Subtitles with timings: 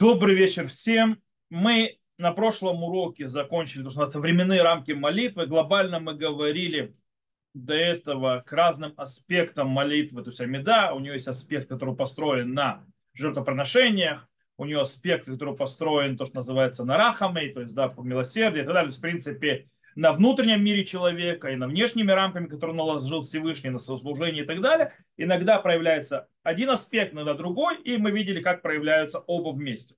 [0.00, 1.20] Добрый вечер всем.
[1.50, 5.46] Мы на прошлом уроке закончили, то, что называется, временные рамки молитвы.
[5.46, 6.94] Глобально мы говорили
[7.52, 10.22] до этого к разным аспектам молитвы.
[10.22, 12.84] То есть Амида, у нее есть аспект, который построен на
[13.14, 18.02] жертвоприношениях, у нее аспект, который построен, то, что называется, на рахамей, то есть да, по
[18.02, 18.90] милосердию и так далее.
[18.90, 23.70] То есть, в принципе, на внутреннем мире человека и на внешними рамками, которые наложил Всевышний,
[23.70, 24.92] на служение и так далее.
[25.16, 29.94] Иногда проявляется один аспект, иногда другой, и мы видели, как проявляются оба вместе.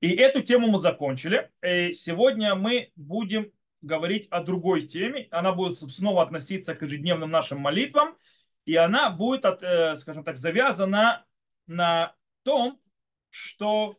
[0.00, 1.50] И эту тему мы закончили.
[1.62, 3.50] И сегодня мы будем
[3.82, 5.28] говорить о другой теме.
[5.30, 8.16] Она будет снова относиться к ежедневным нашим молитвам,
[8.64, 11.24] и она будет, э, скажем так, завязана
[11.66, 12.80] на том,
[13.28, 13.98] что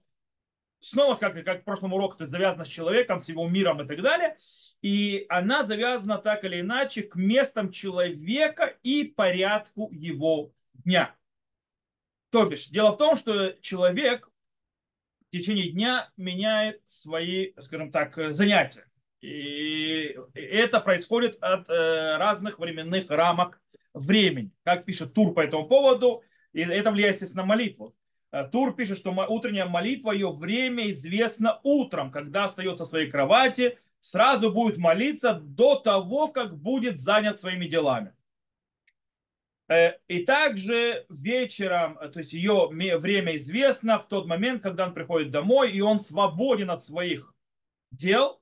[0.80, 3.88] снова, как, как в прошлом уроке, то есть завязана с человеком, с его миром и
[3.88, 4.38] так далее
[4.82, 11.16] и она завязана так или иначе к местам человека и порядку его дня.
[12.32, 14.30] То бишь, дело в том, что человек
[15.28, 18.86] в течение дня меняет свои, скажем так, занятия.
[19.22, 23.62] И это происходит от э, разных временных рамок
[23.94, 24.52] времени.
[24.64, 27.96] Как пишет Тур по этому поводу, и это влияет, естественно, на молитву.
[28.32, 33.78] Э, Тур пишет, что утренняя молитва, ее время известно утром, когда остается в своей кровати,
[34.00, 38.14] сразу будет молиться до того, как будет занят своими делами.
[39.72, 45.32] Э, и также вечером, то есть ее время известно в тот момент, когда он приходит
[45.32, 47.34] домой, и он свободен от своих
[47.90, 48.42] дел.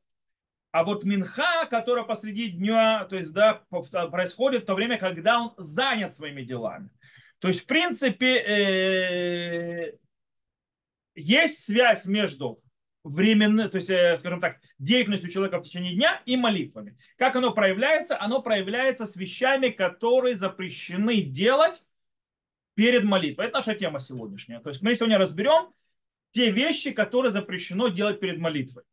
[0.72, 5.54] А вот минха, которая посреди дня, то есть, да, происходит в то время, когда он
[5.58, 6.90] занят своими делами.
[7.38, 9.98] То есть, в принципе, э,
[11.14, 12.60] есть связь между
[13.04, 16.98] временной, то есть, э, скажем так, деятельностью человека в течение дня и молитвами.
[17.18, 18.20] Как оно проявляется?
[18.20, 21.86] Оно проявляется с вещами, которые запрещены делать
[22.76, 23.48] перед молитвой.
[23.48, 24.60] Это наша тема сегодняшняя.
[24.60, 25.74] То есть мы сегодня разберем
[26.32, 28.84] те вещи, которые запрещено делать перед молитвой.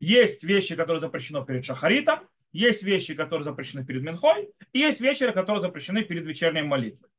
[0.00, 2.20] Есть вещи, которые запрещено перед шахаритом,
[2.52, 7.10] есть вещи, которые запрещены перед Минхой, и есть вещи, которые запрещены перед вечерней молитвой.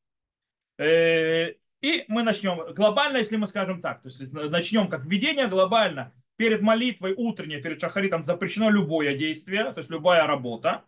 [1.81, 6.13] И мы начнем глобально, если мы скажем так, то есть начнем как введение глобально.
[6.35, 10.85] Перед молитвой утренней, перед шахаритом запрещено любое действие, то есть любая работа,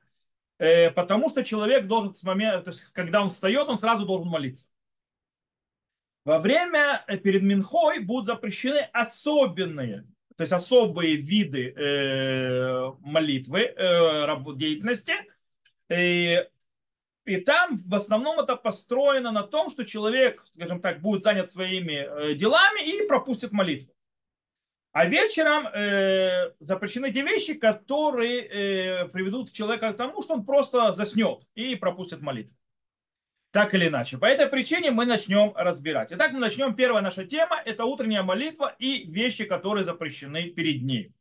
[0.60, 4.28] э, потому что человек должен с момента, то есть когда он встает, он сразу должен
[4.28, 4.68] молиться.
[6.24, 10.06] Во время э, перед Минхой будут запрещены особенные,
[10.38, 13.76] то есть особые виды э, молитвы,
[14.56, 15.14] деятельности,
[15.90, 16.48] и
[17.38, 22.34] там в основном это построено на том, что человек, скажем так, будет занят своими э,
[22.36, 23.94] делами и пропустит молитву.
[24.92, 30.92] А вечером э, запрещены те вещи, которые э, приведут человека к тому, что он просто
[30.92, 32.58] заснет и пропустит молитву.
[33.52, 34.18] Так или иначе.
[34.18, 36.12] По этой причине мы начнем разбирать.
[36.12, 36.74] Итак, мы начнем.
[36.74, 41.14] Первая наша тема– это утренняя молитва и вещи, которые запрещены перед ней.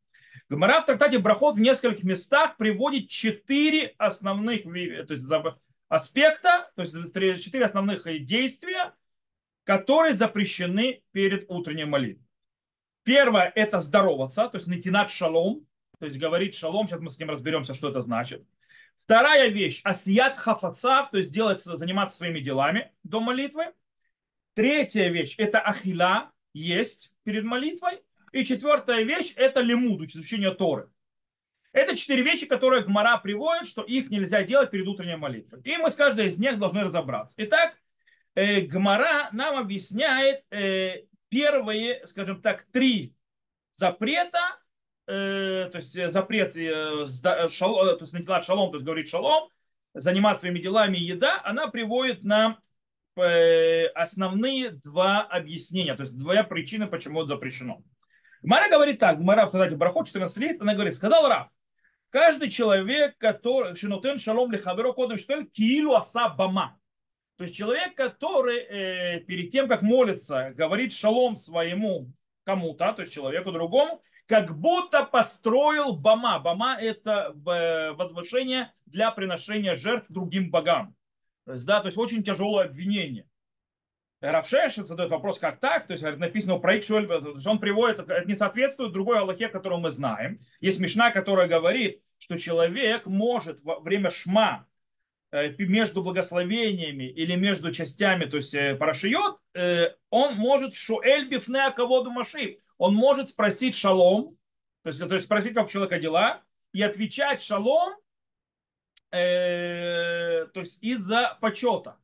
[0.48, 5.22] Гомора в трактате Брахот в нескольких местах приводит четыре основных то есть,
[5.90, 6.94] аспекта, то есть
[7.44, 8.94] четыре основных действия,
[9.64, 12.26] которые запрещены перед утренней молитвой.
[13.02, 15.66] Первое– это здороваться, то есть натинат шалом,
[15.98, 18.46] то есть говорить шалом, сейчас мы с ним разберемся, что это значит.
[19.04, 23.74] Вторая вещь– асият хафацав, то есть делать, заниматься своими делами до молитвы.
[24.54, 28.00] Третья вещь– это ахила, есть перед молитвой.
[28.32, 30.88] И четвертая вещь– это лимуд, изучение Торы.
[31.72, 35.60] Это четыре вещи, которые Гмара приводит, что их нельзя делать перед утренней молитвой.
[35.62, 37.34] И мы с каждой из них должны разобраться.
[37.38, 37.76] Итак,
[38.34, 43.14] э, Гмара нам объясняет э, первые, скажем так, три
[43.72, 44.40] запрета,
[45.06, 46.54] э, то есть запрет
[47.52, 49.48] шалом, то есть на шалом, то есть говорит шалом,
[49.94, 52.58] заниматься своими делами еда, она приводит нам
[53.94, 57.82] основные два объяснения, то есть две причины, почему это запрещено.
[58.42, 61.48] Гмара говорит так, Гмара в Садате Барахот 14 лист, она говорит, сказал Раф,
[62.10, 66.78] Каждый человек, который шинотен шалом лихаверо кодом штель киилу аса бама.
[67.36, 72.12] То есть человек, который э, перед тем, как молится, говорит шалом своему
[72.44, 76.40] кому-то, то есть человеку другому, как будто построил бама.
[76.40, 80.96] Бама– это э, возвышение для приношения жертв другим богам.
[81.46, 83.29] То есть, да, то есть очень тяжелое обвинение.
[84.20, 85.86] Равшеш задает вопрос, как так?
[85.86, 87.08] То есть написано про Икшуэль,
[87.46, 90.40] он приводит, это не соответствует другой Аллахе, которую мы знаем.
[90.60, 94.66] Есть Мишна, которая говорит, что человек может во время шма
[95.32, 101.64] э, между благословениями или между частями, то есть э, парашиот, э, он может шуэль бифне
[101.66, 102.58] аководу машив.
[102.76, 104.36] Он может спросить шалом,
[104.82, 106.42] то есть, то есть спросить, как у человека дела,
[106.74, 107.94] и отвечать шалом,
[109.12, 111.96] э, то есть из-за почета.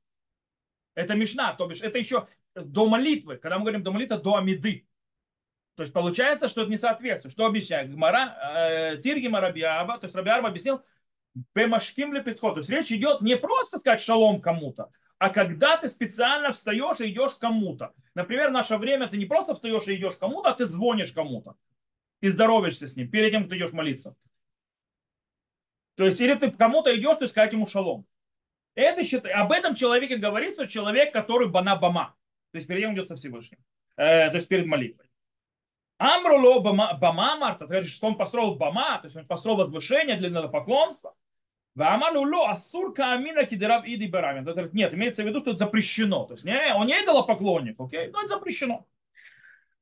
[0.97, 2.27] Это Мишна, то бишь это еще
[2.57, 3.37] до молитвы.
[3.37, 4.89] Когда мы говорим до молитвы, до Амиды.
[5.77, 7.33] То есть получается, что это не соответствует.
[7.33, 7.93] Что объясняет?
[7.93, 10.83] Гмара, э, Тирги Марабиаба, то есть Рабиарба объяснил,
[11.55, 12.23] Бемашким ли.
[12.23, 17.11] То есть речь идет не просто сказать шалом кому-то, а когда ты специально встаешь и
[17.11, 17.93] идешь кому-то.
[18.15, 21.57] Например, в наше время ты не просто встаешь и идешь кому-то, а ты звонишь кому-то
[22.23, 24.17] и здороваешься с ним перед тем, как ты идешь молиться.
[25.97, 28.07] То есть, или ты кому-то идешь, ты сказать ему шалом.
[28.77, 32.15] Это считай, об этом человеке говорится, человек, который бана бама.
[32.53, 33.59] То есть перед ним идет со Всевышним.
[33.97, 35.07] Э, то есть перед молитвой.
[35.99, 40.17] Амруло бама, бама Марта, то есть, что он построил бама, то есть он построил возвышение
[40.17, 41.15] для поклонства.
[41.75, 44.47] Вамалуло асур камина кидерав иди барамин.
[44.73, 46.25] Нет, имеется в виду, что это запрещено.
[46.25, 48.87] То есть не, он не идолопоклонник, окей, но это запрещено.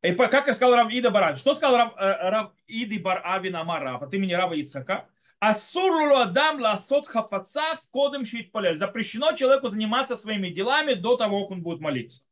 [0.02, 3.56] И как я сказал Рав Ида Баран, что сказал Рав, э, Рав Иди Бар Авин
[3.56, 5.08] Амар от имени Рава Ицхака?
[5.46, 8.78] Асур адам ласот хафаца в кодем полель.
[8.78, 12.22] Запрещено человеку заниматься своими делами до того, как он будет молиться.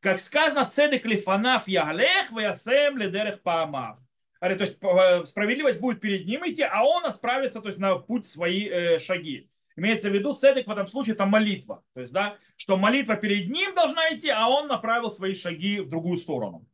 [0.00, 3.98] Как сказано, цедек лифанаф яглех вясем ледерех паамав.
[4.40, 8.26] То есть э, справедливость будет перед ним идти, а он справится то есть, на путь
[8.26, 9.48] свои э, шаги.
[9.74, 11.82] Имеется в виду цедек в этом случае это молитва.
[11.94, 15.88] То есть, да, что молитва перед ним должна идти, а он направил свои шаги в
[15.88, 16.66] другую сторону.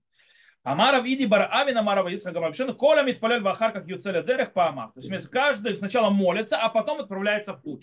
[0.64, 4.94] Амаров иди бар авина Амарова Ицхака Рабшин, коля митпалель вахар как юцеля дерех по амах.
[4.94, 7.82] То есть каждый сначала молится, а потом отправляется в путь.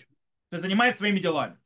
[0.50, 1.58] То есть занимается своими делами.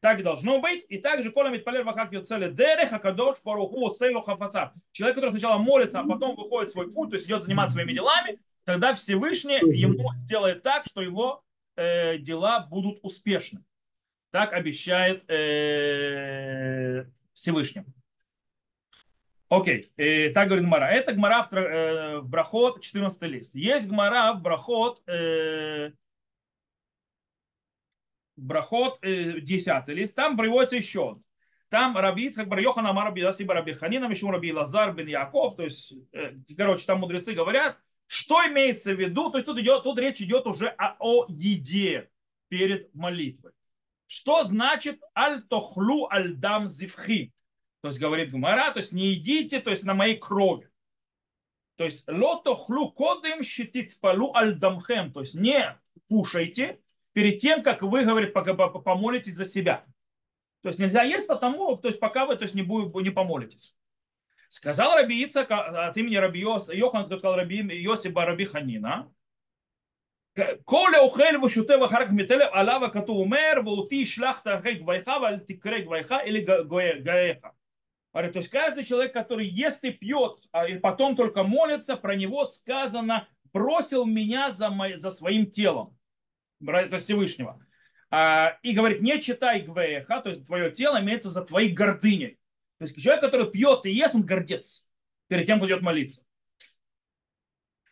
[0.00, 0.86] Так и должно быть.
[0.88, 4.72] И также коля митпалель вахар юцеля дерех, а кадош поруху сейлу хафаца.
[4.92, 7.92] Человек, который сначала молится, а потом выходит в свой путь, то есть идет заниматься своими
[7.92, 11.42] делами, тогда Всевышний ему сделает так, что его
[11.74, 13.64] э, дела будут успешны.
[14.30, 17.82] Так обещает э, Всевышний.
[19.48, 20.32] Окей, okay.
[20.32, 20.86] так говорит Гмара.
[20.86, 23.54] Это Гмара в, э, в Брахот, 14 лист.
[23.54, 25.92] Есть Гмара в Брахот, э,
[28.36, 30.16] Брахот, э, 10 лист.
[30.16, 31.20] Там приводится еще.
[31.68, 35.56] Там Раби как Бар Йохана Амар Раби Ясиба Раби Ханина, Мишум Раби Лазар бен Яков.
[35.56, 39.30] То есть, э, короче, там мудрецы говорят, что имеется в виду.
[39.30, 42.10] То есть тут, идет, тут речь идет уже о, о еде
[42.48, 43.52] перед молитвой.
[44.06, 47.32] Что значит аль-тохлу аль-дам зивхи?
[47.86, 50.68] То есть говорит Гумара, то есть не идите, то есть на моей крови.
[51.76, 55.12] То есть лото хлу кодым щитит палу альдамхем.
[55.12, 55.78] То есть не
[56.08, 56.80] кушайте
[57.12, 59.84] перед тем, как вы, говорит, помолитесь за себя.
[60.62, 63.76] То есть нельзя есть потому, то есть пока вы то есть, не, будет, не помолитесь.
[64.48, 69.08] Сказал Раби Ицак а, от имени Раби Йос, Йохан, который сказал Раби Йосиба Раби Ханина,
[70.64, 75.40] Коля ухель вышуте вахарак метелев алава кату умер, ваути шлахта гэк вайха, валь
[75.86, 77.54] вайха или гаэха
[78.22, 83.28] то есть каждый человек, который ест и пьет, а потом только молится, про него сказано,
[83.52, 85.96] бросил меня за, мой, за своим телом,
[86.64, 87.60] то есть Всевышнего.
[88.10, 92.38] А, и говорит, не читай гвеха, то есть твое тело имеется за твоей гордыней.
[92.78, 94.86] То есть человек, который пьет и ест, он гордец
[95.28, 96.22] перед тем, кто идет молиться.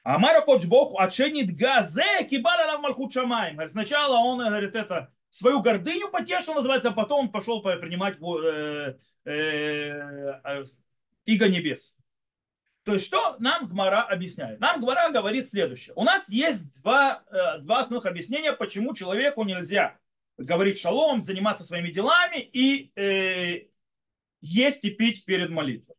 [0.05, 3.67] אמר הקדוש ברוך הוא לאחר שנתגאה זה קיבל עליו מלכות שמים.
[3.69, 8.95] Сначала он говорит это свою гордыню потешил, называется, а потом он пошел принимать э,
[9.25, 9.33] э,
[10.45, 10.65] э,
[11.27, 11.97] иго небес.
[12.85, 14.61] То есть что нам Гмара объясняет?
[14.61, 15.93] Нам Гмара говорит следующее.
[15.97, 19.99] У нас есть два, э, два основных объяснения, почему человеку нельзя
[20.39, 23.67] говорить шалом, заниматься своими делами и э,
[24.41, 25.97] есть и пить перед молитвой.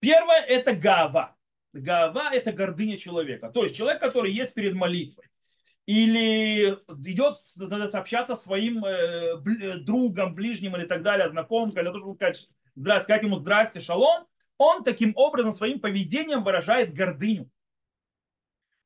[0.00, 1.36] Первое– это гава.
[1.74, 3.50] Гава– это гордыня человека.
[3.50, 5.26] То есть человек, который есть перед молитвой
[5.86, 6.70] или
[7.06, 7.36] идет
[7.94, 9.36] общаться своим э,
[9.80, 14.26] другом, ближним или так далее, знакомым, для того, сказать, здрасте, сказать ему здрасте, шалом,
[14.56, 17.50] он таким образом своим поведением выражает гордыню.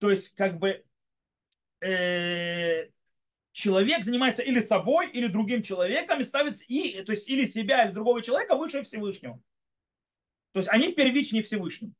[0.00, 0.84] То есть, как бы,
[1.80, 2.88] э,
[3.52, 7.92] человек занимается или собой, или другим человеком и ставит и, то есть, или себя, или
[7.92, 9.40] другого человека выше Всевышнего.
[10.52, 11.92] То есть, они первичнее Всевышнего.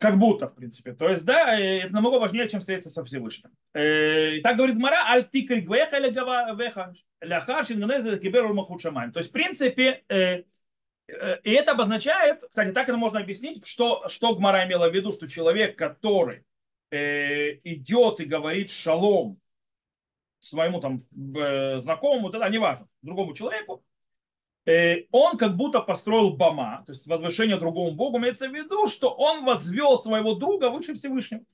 [0.00, 0.94] Как будто, в принципе.
[0.94, 3.50] То есть, да, это намного важнее, чем встретиться со Всевышним.
[3.74, 9.12] Э, и так говорит Мара, аль тикри гвеха гавеха, ляхар шинганезе киберу махут шамаем.
[9.12, 10.44] То есть, в принципе, э,
[11.08, 15.12] э, и это обозначает, кстати, так это можно объяснить, что, что Гмара имела в виду,
[15.12, 16.44] что человек, который
[16.90, 19.40] идет и говорит шалом
[20.40, 21.02] своему там
[21.80, 23.91] знакомому, тогда неважно, другому человеку, Э,
[25.10, 29.44] он как будто построил Бама, то есть возвышение другому Богу, имеется в виду, что он
[29.44, 31.44] возвел своего друга выше Всевышнего.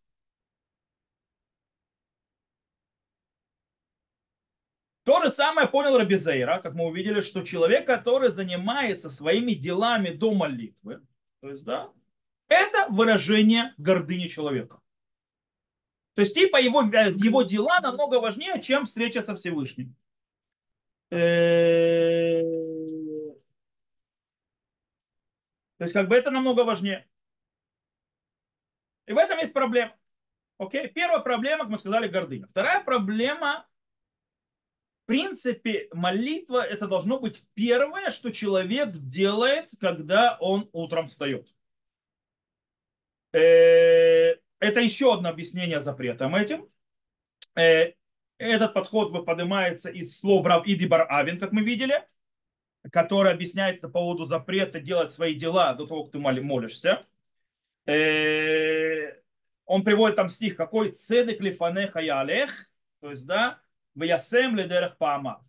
[5.05, 10.35] То же самое понял Рабизейра, как мы увидели, что человек, который занимается своими делами до
[10.35, 11.01] молитвы,
[11.41, 11.91] то есть, да,
[12.49, 14.81] это выражение гордыни человека.
[16.15, 19.95] То есть, типа, его, его дела намного важнее, чем встреча со Всевышним.
[21.11, 22.43] Э,
[25.79, 27.09] то есть как бы это намного важнее.
[29.07, 29.97] И в этом есть проблема.
[30.59, 30.89] Окей?
[30.89, 32.47] Первая проблема, как мы сказали, гордыня.
[32.47, 33.67] Вторая проблема,
[35.05, 41.49] в принципе, молитва это должно быть первое, что человек делает, когда он утром встает.
[43.33, 46.69] Э, это еще одно объяснение запретом этим.
[47.55, 47.93] Э,
[48.39, 52.05] этот подход поднимается из слов Рав Иди Бар Авин, как мы видели,
[52.93, 57.07] который объясняет по поводу запрета делать свои дела до того, как ты молишься.
[57.87, 59.21] Э,
[59.65, 63.61] он приводит там стих, какой цедек лифанеха ялех, то есть, да,
[63.95, 65.47] в ясем ледерех паама.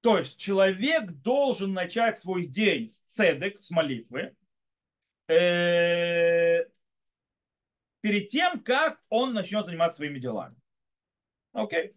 [0.00, 4.34] То есть человек должен начать свой день с цедек, с молитвы,
[5.28, 6.64] э,
[8.00, 10.56] перед тем, как он начнет заниматься своими делами.
[11.52, 11.94] Окей.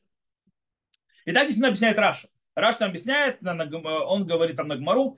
[1.25, 2.29] И так здесь объясняет Раши.
[2.55, 5.17] Раши там объясняет, он говорит там на Гмару,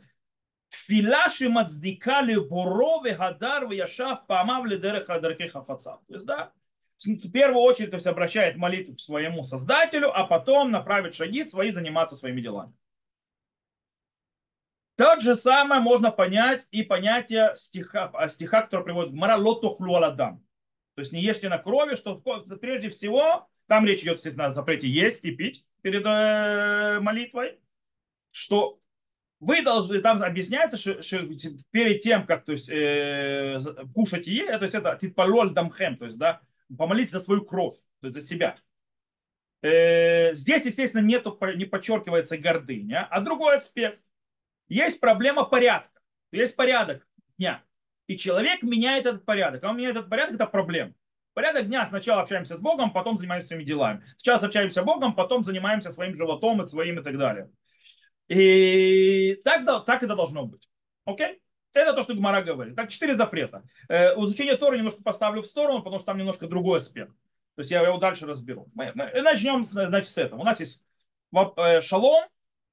[0.70, 6.02] תפילה שמצדיקו לבוראו והדר ישם פעמיו לדרך דרכי חפציו.
[6.08, 6.52] То есть, да,
[6.98, 11.72] в первую очередь, то есть обращает молитву к своему создателю, а потом направит шаги свои
[11.72, 12.74] заниматься своими делами.
[14.98, 20.44] То же самое можно понять и понятие стиха, стиха который приводит Гмара лотухлу аладам.
[20.96, 22.16] То есть не ешьте на крови, что
[22.60, 27.60] прежде всего, там речь идет, естественно, о запрете есть и пить перед э, молитвой,
[28.32, 28.80] что
[29.40, 31.28] вы должны, там объясняется, что, что
[31.72, 33.60] перед тем, как то есть, э,
[33.94, 36.42] кушать и есть, то есть это титпалоль дамхем, то есть, да,
[36.76, 38.58] помолиться за свою кровь, то есть за себя.
[39.62, 44.02] Э, здесь, естественно, нету, не подчеркивается гордыня, а другой аспект.
[44.70, 47.08] Есть проблема порядка, есть порядок
[47.38, 47.64] дня.
[48.08, 49.64] И человек меняет этот порядок.
[49.64, 50.94] А он меняет этот порядок, это проблема.
[51.38, 54.04] Порядок дня сначала общаемся с Богом, потом занимаемся своими делами.
[54.18, 57.52] Сейчас общаемся с Богом, потом занимаемся своим животом и своим и так далее.
[58.28, 60.68] И так, так это должно быть.
[61.06, 61.40] Окей?
[61.74, 62.76] Это то, что Гмара говорит.
[62.76, 63.62] Так, четыре запрета.
[63.88, 67.12] Э, изучение Торы немножко поставлю в сторону, потому что там немножко другой аспект.
[67.54, 68.68] То есть я его дальше разберу.
[68.74, 70.42] Мы, начнем, значит, с этого.
[70.42, 70.84] У нас есть
[71.36, 72.24] э, шалом,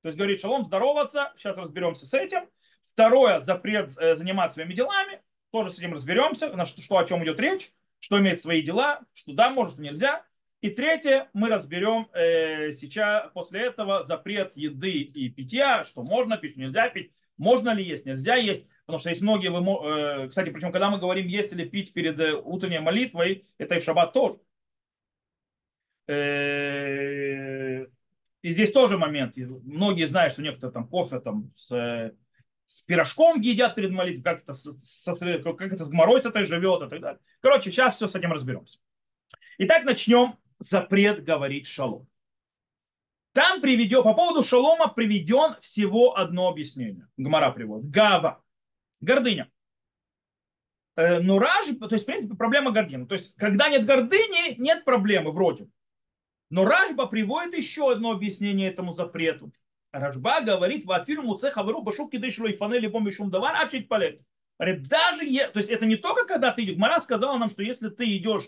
[0.00, 1.35] то есть говорит шалом, здороваться.
[1.37, 2.49] Сейчас разберемся с этим.
[2.87, 5.21] Второе, запрет э, заниматься своими делами.
[5.50, 7.71] Тоже с этим разберемся, на что о чем идет речь,
[8.04, 10.26] что имеет свои дела, что да, может, нельзя.
[10.61, 16.50] И третье, мы разберем э, сейчас, после этого, запрет еды и питья, что можно пить,
[16.50, 18.68] что нельзя пить, можно ли есть, нельзя есть.
[18.84, 22.34] Потому что есть многие, э, кстати, причем, когда мы говорим есть или пить перед э,
[22.34, 24.38] утренней молитвой, это и в шаббат тоже.
[26.06, 27.87] Э,
[28.42, 29.38] и здесь тоже момент.
[29.38, 32.12] Многие знают, что некоторые там кофе там с,
[32.66, 34.73] с пирожком едят перед молитвой, как это, со,
[35.14, 37.21] как это с гморой с этой живет и так далее.
[37.40, 38.78] Короче, сейчас все с этим разберемся.
[39.59, 42.09] Итак, начнем запрет говорить шалом.
[43.33, 47.09] Там приведен, по поводу шалома приведен всего одно объяснение.
[47.16, 47.90] Гмара приводит.
[47.90, 48.42] Гава.
[49.00, 49.50] Гордыня.
[50.97, 53.06] Э, но раж, то есть, в принципе, проблема гордыни.
[53.06, 55.68] То есть, когда нет гордыни, нет проблемы вроде.
[56.50, 59.52] Но Ражба приводит еще одно объяснение этому запрету.
[59.94, 63.88] Ражба говорит, в афиру муцеха выру башук кидышло и фанели бомби шум давар, а чуть
[63.88, 64.20] палет.
[64.58, 65.20] Говорит, даже,
[65.52, 68.44] то есть это не только когда ты идешь, Марат сказал нам, что если ты идешь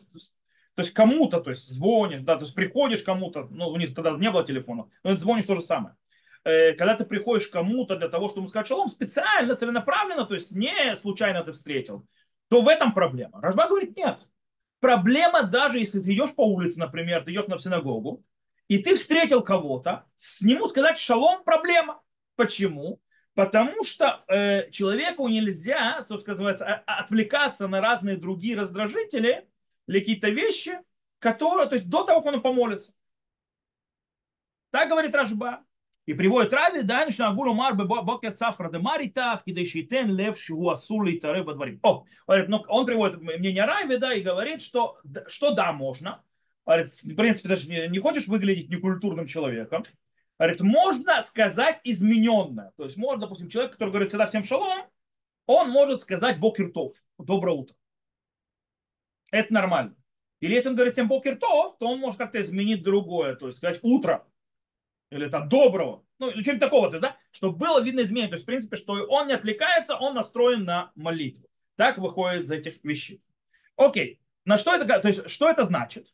[0.76, 4.10] то есть кому-то, то есть звонишь, да, то есть приходишь кому-то, ну, у них тогда
[4.10, 5.96] не было телефонов, но это звонишь то же самое.
[6.44, 10.94] Э, когда ты приходишь кому-то для того, чтобы сказать шалом, специально, целенаправленно, то есть не
[10.96, 12.06] случайно ты встретил,
[12.48, 13.40] то в этом проблема.
[13.40, 14.28] Рожба говорит, нет.
[14.80, 18.22] Проблема даже, если ты идешь по улице, например, ты идешь на синагогу,
[18.68, 22.02] и ты встретил кого-то, с нему сказать шалом проблема.
[22.37, 23.00] Почему?
[23.35, 26.32] Потому что э, человеку нельзя, то, что
[26.87, 29.46] отвлекаться на разные другие раздражители,
[29.87, 30.78] или какие-то вещи,
[31.18, 32.92] которые, то есть до того, как он помолится.
[34.70, 35.64] Так говорит Рашба.
[36.06, 41.18] И приводит Рави, да, начинаю гуру марбе бокер цафра де маритав, кидешитен лев шигу асули
[41.18, 41.80] тары дворим.
[41.82, 46.23] О, говорит, ну, он приводит мнение Рави, да, и говорит, что, что да, можно.
[46.66, 49.85] Говорит, в принципе, даже не, не хочешь выглядеть некультурным человеком.
[50.38, 52.73] Говорит, можно сказать измененное.
[52.76, 54.87] То есть, можно, допустим, человек, который говорит всегда всем шалом,
[55.46, 57.76] он может сказать бокертов, доброе утро.
[59.30, 59.94] Это нормально.
[60.40, 63.78] Или если он говорит всем бокер то он может как-то изменить другое, то есть сказать
[63.82, 64.26] утро
[65.11, 68.28] или там доброго, ну, что-нибудь такого, -то, да, чтобы было видно изменение.
[68.28, 71.49] То есть, в принципе, что он не отвлекается, он настроен на молитву.
[71.76, 73.23] Так выходит из этих вещей.
[73.76, 76.12] Окей, на что это, то есть, что это значит?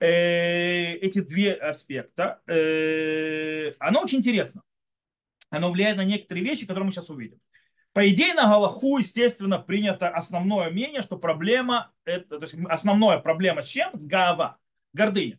[0.00, 2.40] Э, эти две аспекта.
[2.46, 4.62] Э, оно очень интересно.
[5.50, 7.40] Оно влияет на некоторые вещи, которые мы сейчас увидим.
[7.92, 13.62] По идее, на Галаху, естественно, принято основное мнение, что проблема, это, то есть основная проблема
[13.62, 13.90] с чем?
[14.00, 14.58] С Гаава,
[14.92, 15.38] гордыня.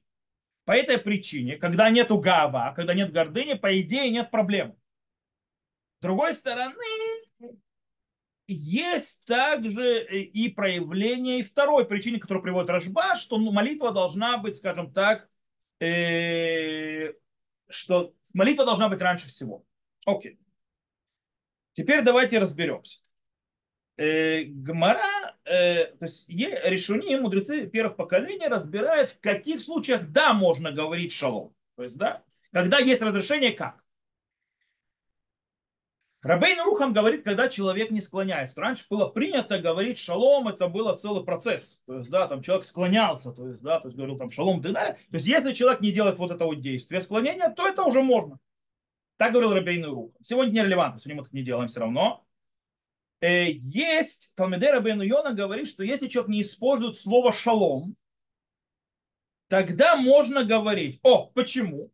[0.64, 4.74] По этой причине, когда нету Гаава, когда нет гордыни, по идее нет проблем.
[6.00, 6.76] С другой стороны,
[8.48, 14.58] есть также и проявление и второй причины, которую приводит Рашба, что ну, молитва должна быть,
[14.58, 15.30] скажем так,
[15.80, 17.14] э,
[17.70, 19.66] что молитва должна быть раньше всего.
[20.06, 20.40] Окей.
[21.74, 23.00] Теперь давайте разберемся.
[23.98, 30.72] Э, Гмара, э, то есть решуни, мудрецы первых поколений разбирают, в каких случаях да, можно
[30.72, 31.56] говорить шалом.
[31.76, 33.85] То есть, да, когда есть разрешение, как.
[36.26, 38.60] Рабейн Рухам говорит, когда человек не склоняется.
[38.60, 41.80] Раньше было принято говорить шалом, это было целый процесс.
[41.86, 44.64] То есть, да, там человек склонялся, то есть, да, то есть говорил там шалом и
[44.64, 44.96] далее.
[45.12, 48.40] То есть, если человек не делает вот этого действия склонения, то это уже можно.
[49.18, 50.16] Так говорил Рабейн Рухам.
[50.24, 52.26] Сегодня не релевантно, сегодня мы так не делаем все равно.
[53.22, 57.96] Э, есть, Талмедей Рабейн Йона говорит, что если человек не использует слово шалом,
[59.48, 61.00] тогда можно говорить.
[61.04, 61.92] О, почему?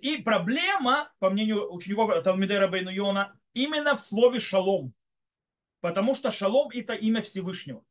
[0.00, 4.92] И проблема, по мнению учеников Талмидера Бейну Йона, именно в слове шалом.
[5.80, 7.84] Потому что шалом это имя Всевышнего.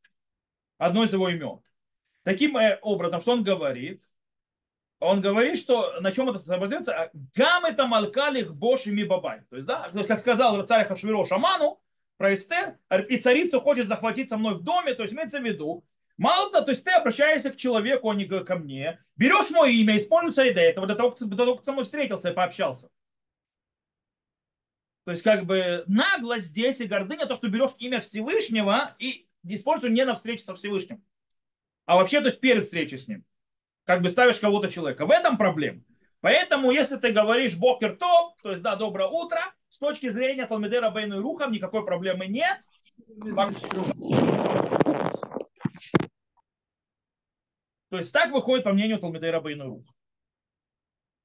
[0.78, 1.62] Одно из его имен.
[2.24, 4.08] Таким э, образом, что он говорит?
[5.00, 7.12] Он говорит, что на чем это сообразится?
[7.36, 9.42] Гам это малкалих бош и мибабай.
[9.50, 11.80] То есть, да, то есть, как сказал царь Хашвиро Шаману
[12.18, 12.78] про Эстер,
[13.10, 15.86] и царица хочет захватить со мной в доме, то есть имеется в виду,
[16.18, 19.98] Мало того, то есть ты обращаешься к человеку, а не ко мне, берешь мое имя,
[19.98, 22.90] используется и до этого, до того, как, до того, как со мной встретился и пообщался.
[25.04, 29.94] То есть как бы наглость здесь и гордыня, то, что берешь имя Всевышнего и используешь
[29.94, 31.04] не на встрече со Всевышним,
[31.86, 33.26] а вообще то есть перед встречей с ним.
[33.84, 35.06] Как бы ставишь кого-то человека.
[35.06, 35.84] В этом проблема.
[36.22, 40.90] Поэтому, если ты говоришь Бокер Топ, то есть да, доброе утро, с точки зрения Талмедера
[40.90, 42.58] Бейну и Рухам никакой проблемы нет.
[43.08, 43.68] Вообще.
[47.90, 49.86] То есть так выходит по мнению Талмидейра Байнурух.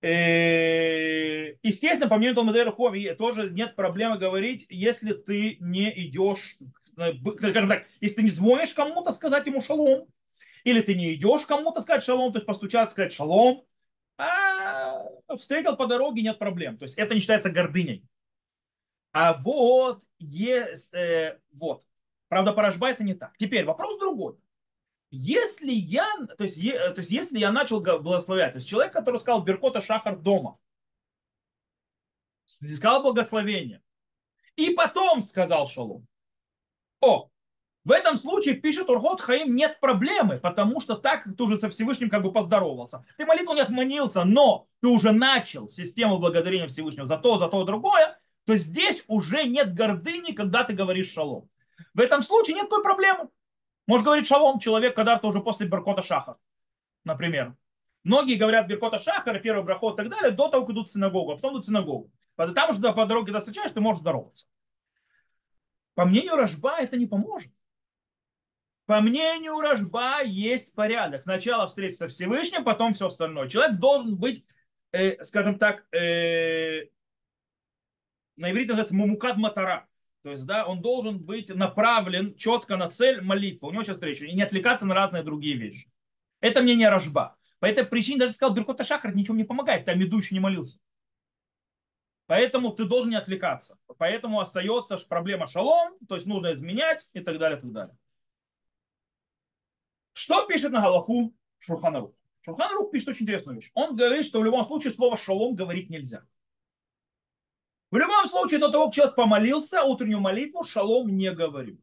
[0.02, 6.58] Э, естественно, по мнению Талмидейра Хоми тоже нет проблемы говорить, если ты не идешь,
[6.96, 10.06] э, скажем так, если ты не звонишь кому-то сказать ему шалом,
[10.64, 13.64] или ты не идешь кому-то сказать шалом, то есть постучаться, сказать шалом,
[14.16, 16.76] а встретил по дороге, нет проблем.
[16.76, 18.04] То есть это не считается гордыней.
[19.12, 21.84] А вот, есть, э, вот.
[22.28, 23.36] Правда, по это не так.
[23.38, 24.36] Теперь вопрос другой.
[25.10, 26.06] Если я,
[26.38, 30.16] то есть, то есть если я начал благословлять, то есть человек, который сказал Беркота Шахар
[30.16, 30.58] дома,
[32.46, 33.82] сказал благословение,
[34.56, 36.06] и потом сказал шалом.
[37.00, 37.30] О,
[37.84, 42.10] в этом случае пишет Урхот Хаим нет проблемы, потому что так ты уже со Всевышним
[42.10, 43.04] как бы поздоровался.
[43.16, 47.64] Ты молитву не отманился, но ты уже начал систему благодарения Всевышнего за то, за то,
[47.64, 51.48] другое, то здесь уже нет гордыни, когда ты говоришь шалом.
[51.94, 53.28] В этом случае нет той проблемы.
[53.90, 56.36] Может говорить шалом человек когда-то уже после Беркота Шахар,
[57.02, 57.56] например.
[58.04, 61.32] Многие говорят Беркота Шахар, первый брахот и так далее, до того, как идут в синагогу,
[61.32, 62.08] а потом идут в синагогу.
[62.36, 64.46] Там уже по дороге, когда встречаешь, ты можешь здороваться.
[65.94, 67.52] По мнению Рожба это не поможет.
[68.86, 71.22] По мнению Рожба есть порядок.
[71.22, 73.48] Сначала встреча со Всевышним, потом все остальное.
[73.48, 74.46] Человек должен быть,
[74.92, 76.82] э, скажем так, э,
[78.36, 79.89] на иврите называется мумукад матара.
[80.22, 83.68] То есть, да, он должен быть направлен четко на цель молитвы.
[83.68, 84.26] У него сейчас встреча.
[84.26, 85.90] И не отвлекаться на разные другие вещи.
[86.40, 87.36] Это мнение Рожба.
[87.58, 89.84] По этой причине даже сказал, Беркота Шахар ничего не помогает.
[89.84, 90.78] Там еще не молился.
[92.26, 93.78] Поэтому ты должен не отвлекаться.
[93.98, 97.96] Поэтому остается проблема шалом, то есть нужно изменять и так далее, и так далее.
[100.12, 102.12] Что пишет на Галаху Шурханарух?
[102.42, 103.70] Шурханарух пишет очень интересную вещь.
[103.74, 106.24] Он говорит, что в любом случае слово шалом говорить нельзя.
[107.90, 111.78] В любом случае, до того, как человек помолился, утреннюю молитву шалом не говорю.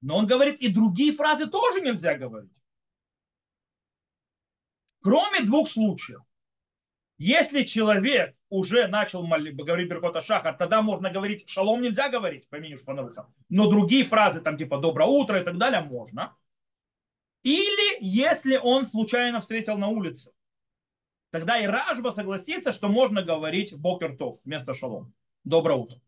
[0.00, 2.50] Но он говорит, и другие фразы тоже нельзя говорить.
[5.00, 6.20] Кроме двух случаев.
[7.18, 12.78] Если человек уже начал говорить Беркота Шахар, тогда можно говорить, шалом нельзя говорить, по мнению
[12.78, 13.32] Шпанаруха.
[13.48, 16.36] Но другие фразы, там типа доброе утро и так далее, можно.
[17.42, 20.32] Или если он случайно встретил на улице.
[21.30, 25.14] Тогда и Ражба согласится, что можно говорить Бокертов вместо шалом.
[25.44, 26.00] Доброе утро.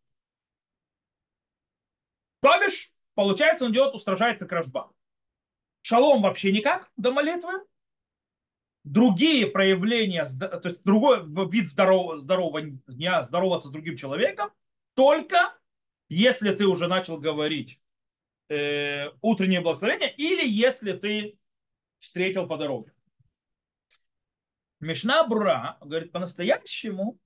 [2.40, 4.92] То бишь, получается, он идет, устражает как Ражба.
[5.82, 7.52] Шалом вообще никак до молитвы.
[8.84, 14.50] Другие проявления, то есть другой вид здорового, здорового дня, здороваться с другим человеком,
[14.92, 15.58] только
[16.10, 17.80] если ты уже начал говорить
[18.48, 21.38] э, утреннее благословение, или если ты
[21.98, 22.92] встретил по дороге.
[24.80, 27.18] Мишна Бра говорит, по-настоящему,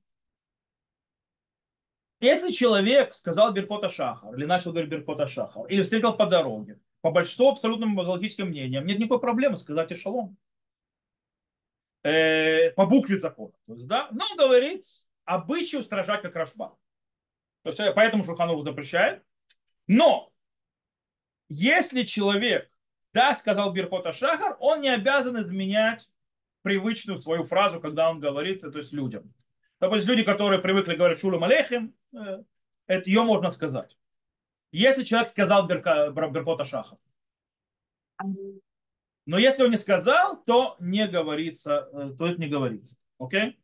[2.20, 7.10] если человек сказал Беркота Шахар, или начал говорить Беркота Шахар, или встретил по дороге, по
[7.10, 9.96] большинству абсолютным галактическим мнениям, нет никакой проблемы сказать и
[12.02, 13.52] э, по букве закона.
[13.66, 14.84] То есть, да, но говорит,
[15.24, 16.76] обычай устражать как рашба.
[17.62, 19.22] То есть, поэтому Шуханур запрещает.
[19.86, 20.32] Но
[21.48, 22.70] если человек,
[23.12, 26.10] да, сказал Бирхота Шахар, он не обязан изменять
[26.62, 29.32] привычную свою фразу, когда он говорит, то есть людям.
[29.78, 32.42] То есть люди, которые привыкли говорить шулам алейхим, э,
[32.86, 33.96] это ее можно сказать.
[34.72, 36.98] Если человек сказал Берка, Беркота Шаха.
[39.24, 42.96] Но если он не сказал, то не говорится, э, то это не говорится.
[43.18, 43.58] Окей?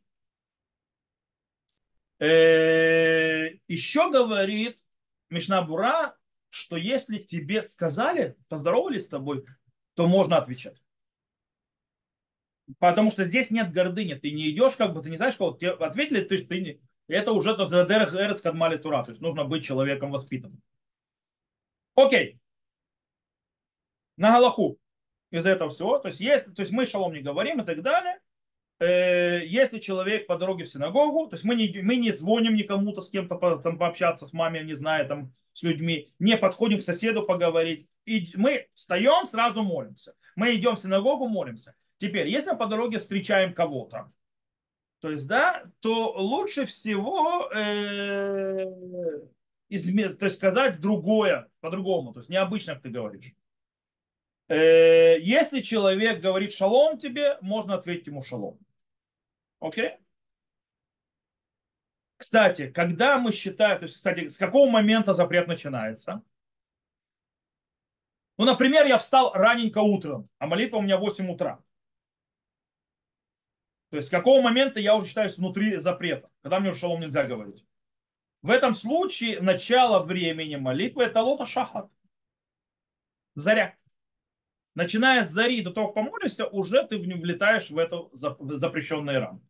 [2.19, 4.83] Э, еще говорит
[5.29, 6.14] Мишнабура,
[6.55, 9.45] что если тебе сказали, поздоровались с тобой,
[9.93, 10.81] то можно отвечать.
[12.79, 14.13] Потому что здесь нет гордыни.
[14.13, 16.81] Ты не идешь, как бы ты не знаешь, кого тебе ответили, есть ты не...
[17.07, 19.03] Это уже то Эрец Кадмали Тура.
[19.03, 20.61] То есть нужно быть человеком воспитанным.
[21.93, 22.39] Окей.
[24.15, 24.79] На Галаху
[25.31, 25.99] из этого всего.
[25.99, 28.19] То есть, если, то есть мы шалом не говорим и так далее.
[28.79, 33.01] Э, если человек по дороге в синагогу, то есть мы не, мы не звоним никому-то
[33.01, 37.23] с кем-то там, пообщаться, с мамой, не знаю, там, с людьми, не подходим к соседу
[37.23, 37.87] поговорить.
[38.05, 40.13] И мы встаем, сразу молимся.
[40.35, 41.75] Мы идем в синагогу, молимся.
[41.97, 44.11] Теперь, если мы по дороге встречаем кого-то,
[44.99, 48.65] то есть, да, то лучше всего э,
[49.69, 50.09] изме...
[50.09, 53.33] то есть сказать другое, по-другому, то есть необычно, как ты говоришь.
[54.49, 58.59] Э, если человек говорит шалом тебе, можно ответить ему шалом.
[59.61, 59.91] Окей?
[62.25, 66.23] Кстати, когда мы считаем, то есть, кстати, с какого момента запрет начинается?
[68.39, 71.63] Ну, например, я встал раненько утром, а молитва у меня в 8 утра.
[73.91, 77.25] То есть с какого момента я уже считаюсь внутри запрета, когда мне уже шалом нельзя
[77.25, 77.63] говорить.
[78.41, 81.91] В этом случае начало времени молитвы это лота шахат.
[83.35, 83.77] Заря.
[84.73, 89.47] Начиная с зари до того, как помолишься, уже ты влетаешь в эту запрещенные рамки.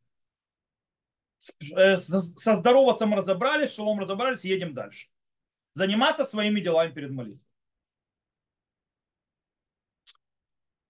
[1.75, 5.07] Э, со здороваться мы разобрались, шалом разобрались, едем дальше.
[5.73, 7.45] Заниматься своими делами перед молитвой.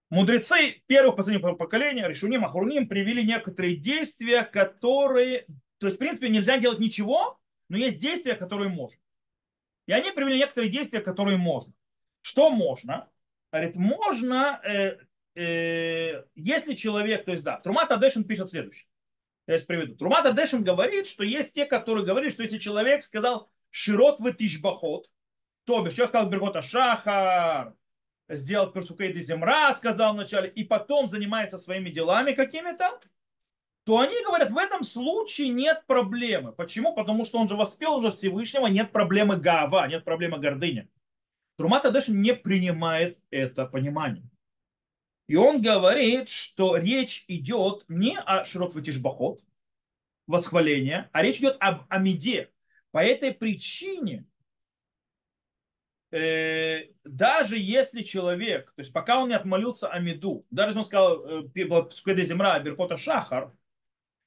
[0.09, 5.45] Мудрецы первых последнего поколения, Решуним, Ахурним, привели некоторые действия, которые...
[5.79, 7.39] То есть, в принципе, нельзя делать ничего,
[7.69, 8.99] но есть действия, которые можно.
[9.87, 11.73] И они привели некоторые действия, которые можно.
[12.21, 13.09] Что можно?
[13.51, 14.97] Говорит, можно, э,
[15.35, 18.87] э, если человек, то есть да, Трумат Адешин пишет следующее.
[19.47, 19.95] Я сейчас приведу.
[19.95, 25.10] Трумат Адешин говорит, что есть те, которые говорят, что если человек сказал широт в тишбахот,
[25.65, 27.75] то бишь, человек сказал Бергота Шахар,
[28.27, 32.99] сделал персукейды земра, сказал вначале, и потом занимается своими делами какими-то,
[33.84, 36.51] то они говорят, в этом случае нет проблемы.
[36.51, 36.95] Почему?
[36.95, 40.89] Потому что он же воспел уже Всевышнего, нет проблемы гава, нет проблемы гордыни.
[41.58, 44.27] Трумат Адеш не принимает это понимание.
[45.27, 49.41] И он говорит, что речь идет не о широт ватишбахот,
[50.27, 52.51] восхваление, а речь идет об Амиде.
[52.91, 54.25] По этой причине
[56.15, 61.25] Э, даже если человек, то есть пока он не отмолился Амиду, даже если он сказал
[61.25, 63.51] э, Скуэде Земра, Беркота Шахар,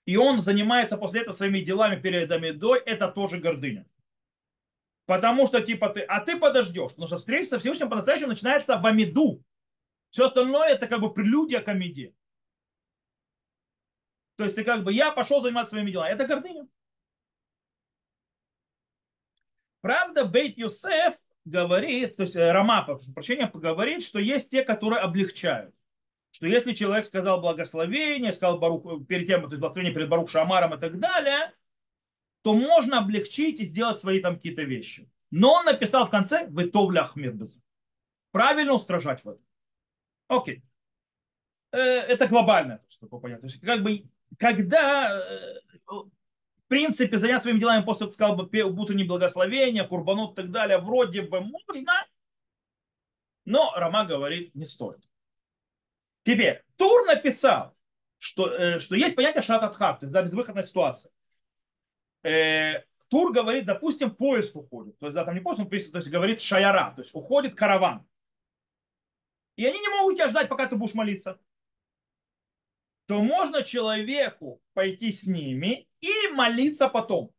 [0.04, 3.87] и он занимается после этого своими делами перед Амидой, это тоже гордыня.
[5.06, 8.84] Потому что типа ты, а ты подождешь, потому что встреча со Всевышним по-настоящему начинается в
[8.84, 9.42] Амиду.
[10.10, 12.14] Все остальное это как бы прелюдия к Амиде.
[14.36, 16.12] То есть ты как бы, я пошел заниматься своими делами.
[16.12, 16.68] Это гордыня.
[19.80, 25.00] Правда, Бейт Йосеф говорит, то есть э, Рама, прошу прощения, говорит, что есть те, которые
[25.00, 25.74] облегчают.
[26.30, 30.30] Что если человек сказал благословение, сказал Барух, э, перед тем, то есть благословение перед Барух
[30.30, 31.52] Шамаром и так далее,
[32.42, 35.10] то можно облегчить и сделать свои там какие-то вещи.
[35.30, 37.58] Но он написал в конце «Вытовля Ахмедбез».
[38.30, 39.47] Правильно устражать в этом.
[40.28, 40.62] Окей.
[41.72, 43.40] Э, это глобально, чтобы понять.
[43.40, 44.04] То есть, как бы,
[44.38, 45.20] когда
[45.86, 50.76] в принципе, заняться своими делами после сказал бы, будто не благословение, курбанут и так далее,
[50.76, 52.06] вроде бы можно,
[53.46, 55.02] но Рама говорит, не стоит.
[56.24, 57.74] Теперь, Тур написал,
[58.18, 61.10] что, э, что есть понятие шататхак, то есть да, безвыходная ситуация.
[62.22, 64.98] Э, Тур говорит, допустим, поезд уходит.
[64.98, 67.54] То есть, да, там не поезд, он пишет, то есть говорит шаяра, то есть уходит
[67.54, 68.06] караван.
[69.58, 71.40] И они не могут тебя ждать, пока ты будешь молиться.
[73.06, 77.34] То можно человеку пойти с ними или молиться потом.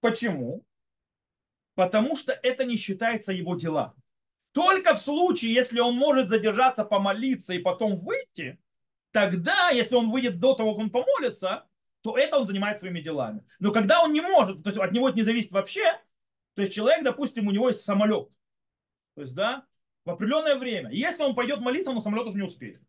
[0.00, 0.64] Почему?
[1.74, 3.96] Потому что это не считается его дела.
[4.52, 8.60] Только в случае, если он может задержаться, помолиться и потом выйти,
[9.10, 11.66] тогда, если он выйдет до того, как он помолится,
[12.02, 13.44] то это он занимает своими делами.
[13.58, 16.00] Но когда он не может, то есть от него это не зависит вообще,
[16.54, 18.30] то есть человек, допустим, у него есть самолет,
[19.16, 19.66] то есть, да,
[20.06, 20.90] в определенное время.
[20.90, 22.80] Если он пойдет молиться, он самолет уже не успеет.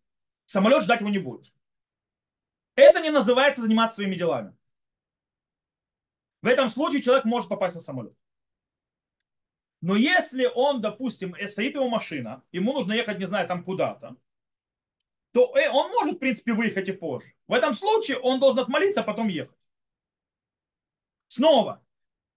[0.46, 1.52] самолет ждать его не будет.
[2.76, 4.56] Это не называется заниматься своими делами.
[6.42, 8.16] В этом случае человек может попасть на самолет.
[9.82, 14.16] Но если он, допустим, э, стоит его машина, ему нужно ехать, не знаю, там куда-то,
[15.34, 17.34] то э, он может, в принципе, выехать и позже.
[17.48, 19.58] В этом случае он должен отмолиться, а потом ехать.
[21.28, 21.84] Снова.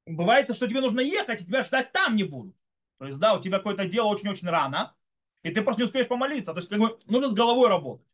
[0.06, 2.59] Бывает, что тебе нужно ехать, и тебя ждать там не будут.
[3.00, 4.94] То есть, да, у тебя какое-то дело очень-очень рано,
[5.42, 6.52] и ты просто не успеешь помолиться.
[6.52, 8.06] То есть, как бы, нужно с головой работать.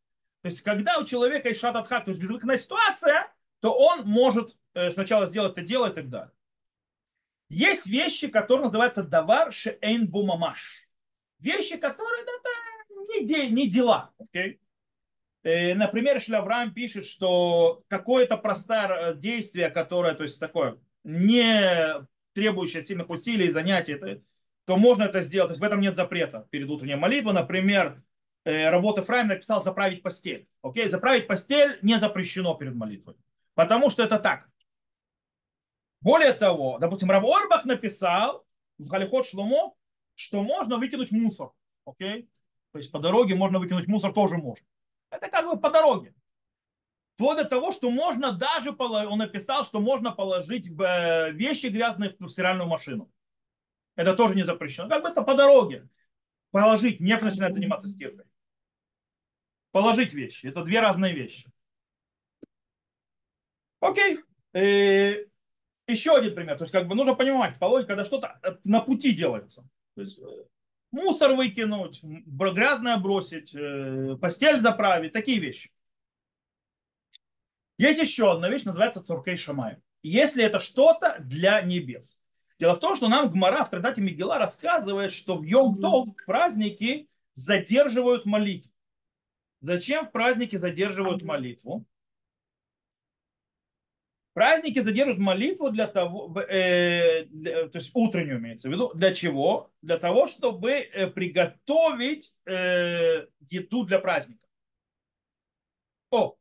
[0.42, 4.92] То есть, когда у человека есть шататхак, то есть безвыходная ситуация, то он может э,
[4.92, 6.30] сначала сделать это дело и так далее.
[7.48, 10.88] Есть вещи, которые называются давар шеэйн бумамаш.
[11.40, 14.12] Вещи, которые да, да, не, де, не дела.
[14.20, 14.60] Okay?
[15.42, 23.10] Э, например, Шляврам пишет, что какое-то простое действие, которое, то есть такое, не требующее сильных
[23.10, 24.22] усилий, занятий,
[24.66, 25.48] то можно это сделать.
[25.48, 27.32] То есть в этом нет запрета перед утренней молитвой.
[27.32, 28.02] Например,
[28.44, 30.48] э, работа Фрайм написал заправить постель.
[30.60, 33.16] Окей, заправить постель не запрещено перед молитвой.
[33.54, 34.50] Потому что это так.
[36.00, 38.44] Более того, допустим, Рав Орбах написал
[38.78, 39.74] в Халихот Шломо,
[40.14, 41.52] что можно выкинуть мусор.
[41.84, 42.28] Окей?
[42.72, 44.66] То есть по дороге можно выкинуть мусор тоже можно.
[45.10, 46.12] Это как бы по дороге.
[47.14, 52.28] Вплоть до того, что можно даже, он написал, что можно положить э, вещи грязные в
[52.28, 53.10] стиральную машину.
[53.96, 54.88] Это тоже не запрещено.
[54.88, 55.88] Как бы это по дороге.
[56.50, 58.26] Положить, не начинает заниматься стиркой.
[59.72, 60.46] Положить вещи.
[60.46, 61.50] Это две разные вещи.
[63.80, 64.20] Окей.
[64.52, 65.24] Э,
[65.86, 66.56] еще один пример.
[66.56, 69.68] То есть, как бы нужно понимать, по логике, когда что-то э, на пути делается.
[69.94, 70.44] То есть, э,
[70.92, 73.54] мусор выкинуть, грязное бросить,
[74.20, 75.70] постель заправить, такие вещи.
[77.78, 79.76] Есть еще одна вещь, называется цуркей шамай.
[80.02, 82.18] Если это что-то для небес.
[82.58, 88.24] Дело в том, что нам Гмара в трактате Мигела рассказывает, что в Йом-Тов праздники задерживают
[88.24, 88.72] молитву.
[89.60, 91.84] Зачем в праздники задерживают молитву?
[94.32, 99.70] Праздники задерживают молитву для того, э, для, то есть утреннюю имеется в виду, для чего?
[99.80, 104.46] Для того, чтобы э, приготовить э, еду для праздника.
[106.10, 106.36] О,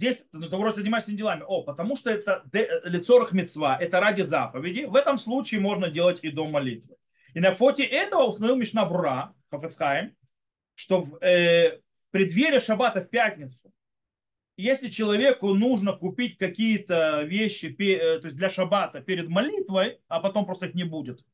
[0.00, 1.44] здесь ну, ты вроде занимаешься делами.
[1.46, 2.42] О, потому что это
[2.84, 4.84] лицорах мецва, это ради заповеди.
[4.84, 6.96] В этом случае можно делать и до молитвы.
[7.34, 10.16] И на фоте этого установил Мишна Брура, Хафецхайм,
[10.74, 13.72] что в э, преддверии шаббата в пятницу
[14.60, 20.44] если человеку нужно купить какие-то вещи э, то есть для шаббата перед молитвой, а потом
[20.44, 21.24] просто их не будет,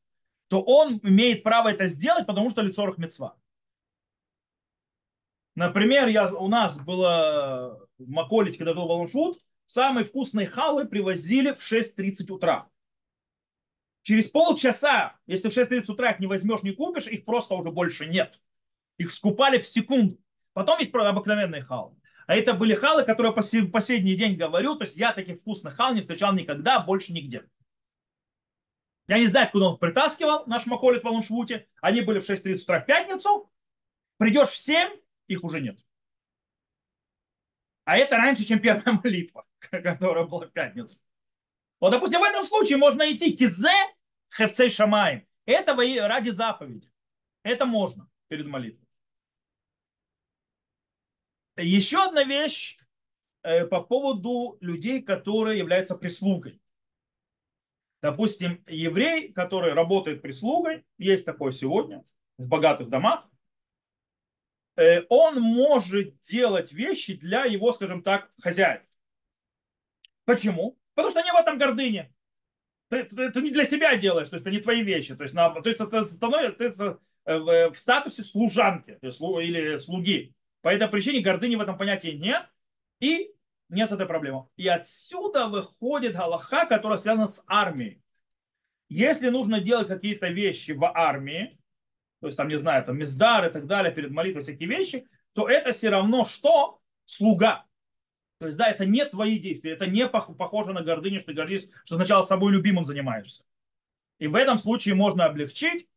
[0.47, 3.35] то он имеет право это сделать, потому что лицо мецва.
[5.55, 11.59] Например, я, у нас было в Маколите, когда жил Баланшут, самые вкусные халы привозили в
[11.59, 12.69] 6.30 утра.
[14.03, 18.05] Через полчаса, если в 6.30 утра их не возьмешь, не купишь, их просто уже больше
[18.05, 18.39] нет.
[18.97, 20.17] Их скупали в секунду.
[20.53, 21.95] Потом есть обыкновенные халы.
[22.25, 25.93] А это были халы, которые по последний день говорю, то есть я таких вкусных хал
[25.93, 27.43] не встречал никогда, больше нигде.
[29.07, 31.67] Я не знаю, откуда он притаскивал наш Маколит в Алуншвуте.
[31.81, 33.49] Они были в 6.30 утра в пятницу.
[34.17, 34.89] Придешь в 7,
[35.27, 35.79] их уже нет.
[37.87, 40.99] А это раньше, чем первая молитва, которая была в пятницу.
[41.79, 43.71] Вот, допустим, в этом случае можно идти кизе
[44.35, 45.25] хевцей шамаем.
[45.45, 45.73] Это
[46.05, 46.91] ради заповеди.
[47.43, 48.85] Это можно перед молитвой.
[51.55, 52.77] Еще одна вещь
[53.43, 56.61] э, по поводу людей, которые являются прислугой.
[58.01, 62.03] Допустим, еврей, который работает прислугой, есть такое сегодня
[62.37, 63.29] в богатых домах,
[65.09, 68.81] он может делать вещи для его, скажем так, хозяев.
[70.25, 70.77] Почему?
[70.93, 72.13] Потому что они в этом гордыне.
[72.89, 75.15] Ты, ты, ты не для себя делаешь, то есть это не твои вещи.
[75.15, 80.33] То есть, на, то есть ты становишься в, в статусе служанки или слуги.
[80.61, 82.47] По этой причине гордыни в этом понятии нет.
[82.99, 83.33] И
[83.69, 84.47] нет этой проблемы.
[84.55, 88.01] И отсюда выходит галаха, которая связана с армией.
[88.89, 91.59] Если нужно делать какие-то вещи в армии,
[92.27, 95.47] то есть там, не знаю, там мездар и так далее, перед молитвой всякие вещи, то
[95.49, 96.79] это все равно что?
[97.05, 97.65] Слуга.
[98.39, 101.69] То есть, да, это не твои действия, это не похоже на гордыню, что ты гордишься,
[101.85, 103.43] что сначала собой любимым занимаешься.
[104.19, 105.87] И в этом случае можно облегчить,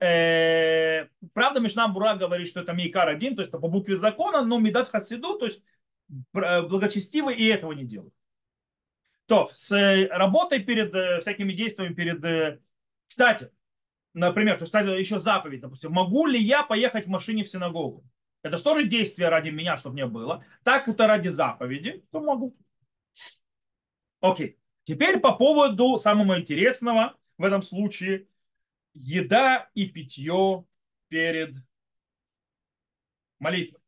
[0.00, 4.44] Э, правда, Мишна Бура говорит, что это Мейкар один, то есть это по букве закона,
[4.44, 5.62] но Медат Хасиду, то есть
[6.10, 8.12] э, благочестивый и этого не делает.
[9.26, 12.60] То, с э, работой перед всякими действиями, перед...
[13.06, 13.50] Кстати,
[14.14, 18.04] например, то есть еще заповедь, допустим, могу ли я поехать в машине в синагогу?
[18.42, 20.44] Это что же действие ради меня, чтобы мне было?
[20.62, 22.56] Так это ради заповеди, то могу.
[24.20, 24.58] Окей.
[24.84, 28.26] Теперь по поводу самого интересного в этом случае.
[28.92, 30.64] Еда и питье
[31.08, 31.54] перед
[33.38, 33.80] молитвой.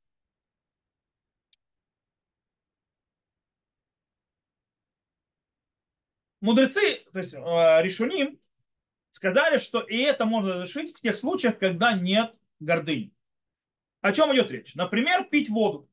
[6.41, 7.39] Мудрецы, то есть э,
[7.83, 8.39] решуним,
[9.17, 13.13] сказали, что и это можно разрешить в тех случаях, когда нет гордыни.
[14.03, 14.75] О чем идет речь?
[14.75, 15.89] Например, пить воду.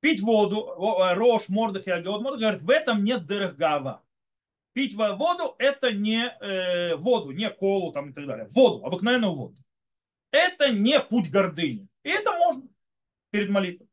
[0.00, 0.74] Пить воду,
[1.14, 4.02] Рош, Мордах и Агиот говорит, в этом нет дыргава.
[4.72, 8.48] Пить воду это не э, воду, не колу там и так далее.
[8.52, 9.56] Воду, обыкновенную воду.
[10.30, 11.88] Это не путь гордыни.
[12.04, 12.68] И это можно
[13.30, 13.88] перед молитвой.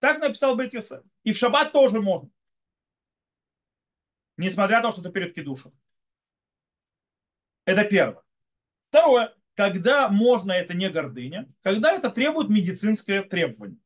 [0.00, 1.04] Так написал Бет Йосеф.
[1.22, 2.28] И в шаббат тоже можно.
[4.36, 5.72] Несмотря на то, что это перед кидушем.
[7.70, 8.20] Это первое.
[8.88, 9.32] Второе.
[9.54, 11.48] Когда можно, это не гордыня.
[11.62, 13.78] Когда это требует медицинское требование.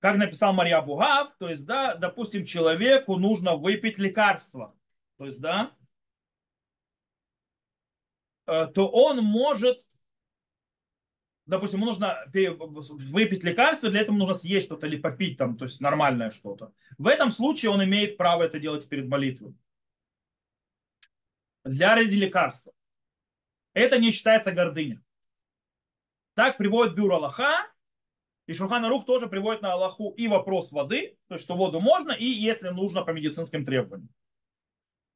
[0.00, 4.74] Как написал Мария Бугав, то есть, да, допустим, человеку нужно выпить лекарство.
[5.16, 5.70] То есть, да,
[8.48, 9.86] э, то он может
[11.46, 15.80] допустим, ему нужно выпить лекарство, для этого нужно съесть что-то или попить там, то есть
[15.80, 16.72] нормальное что-то.
[16.98, 19.54] В этом случае он имеет право это делать перед молитвой.
[21.62, 22.73] Для ради лекарства.
[23.74, 25.02] Это не считается гордыня.
[26.34, 27.70] Так приводит Бюро Аллаха,
[28.46, 32.12] и Шурхан Рух тоже приводит на Аллаху и вопрос воды, то есть что воду можно,
[32.12, 34.08] и если нужно по медицинским требованиям.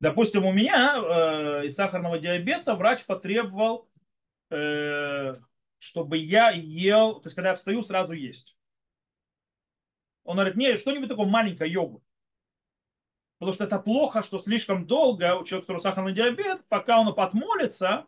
[0.00, 3.88] Допустим, у меня э, из сахарного диабета врач потребовал
[4.50, 5.34] э,
[5.78, 8.56] чтобы я ел, то есть когда я встаю, сразу есть.
[10.24, 12.04] Он говорит, нет, что-нибудь такое маленькое йогурт.
[13.38, 17.14] Потому что это плохо, что слишком долго у человека, у которого сахарный диабет, пока он
[17.14, 18.06] подмолится,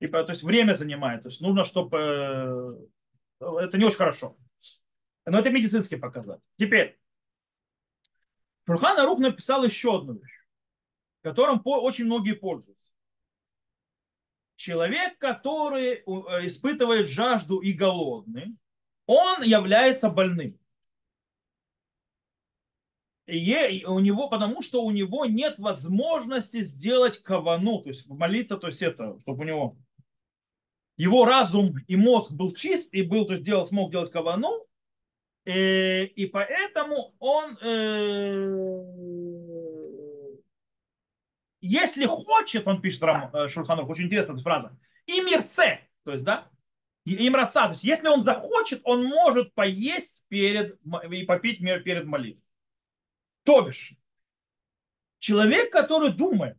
[0.00, 1.22] и, то есть время занимает.
[1.22, 2.86] То есть нужно, чтобы...
[3.40, 4.36] Э, это не очень хорошо.
[5.24, 6.42] Но это медицинский показатель.
[6.56, 6.98] Теперь,
[8.66, 10.44] Шурхан Арух написал еще одну вещь,
[11.22, 12.92] которым очень многие пользуются
[14.56, 16.02] человек, который э,
[16.46, 18.56] испытывает жажду и голодный,
[19.06, 20.58] он является больным.
[23.26, 28.68] И у него, потому что у него нет возможности сделать кавану, то есть молиться, то
[28.68, 29.76] есть это, чтобы у него
[30.96, 34.66] его разум и мозг был чист и был, то есть делал, смог делать кавану,
[35.44, 38.96] и, э, и поэтому он э,
[41.60, 46.24] если хочет, он пишет Рам, э, Шульханов, очень интересная эта фраза, и мирце, то есть,
[46.24, 46.48] да,
[47.04, 50.76] и мраца, то есть, если он захочет, он может поесть перед,
[51.08, 52.44] и попить перед молитвой.
[53.44, 53.94] То бишь,
[55.20, 56.58] человек, который думает,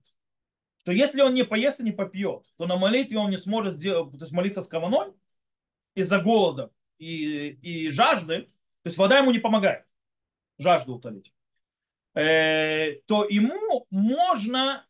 [0.87, 4.09] что если он не поест и не попьет, то на молитве он не сможет сделать,
[4.13, 5.13] то есть молиться с каваной
[5.95, 9.85] из-за голода и, и жажды, то есть вода ему не помогает
[10.57, 11.33] жажду утолить,
[12.13, 14.87] э, то ему можно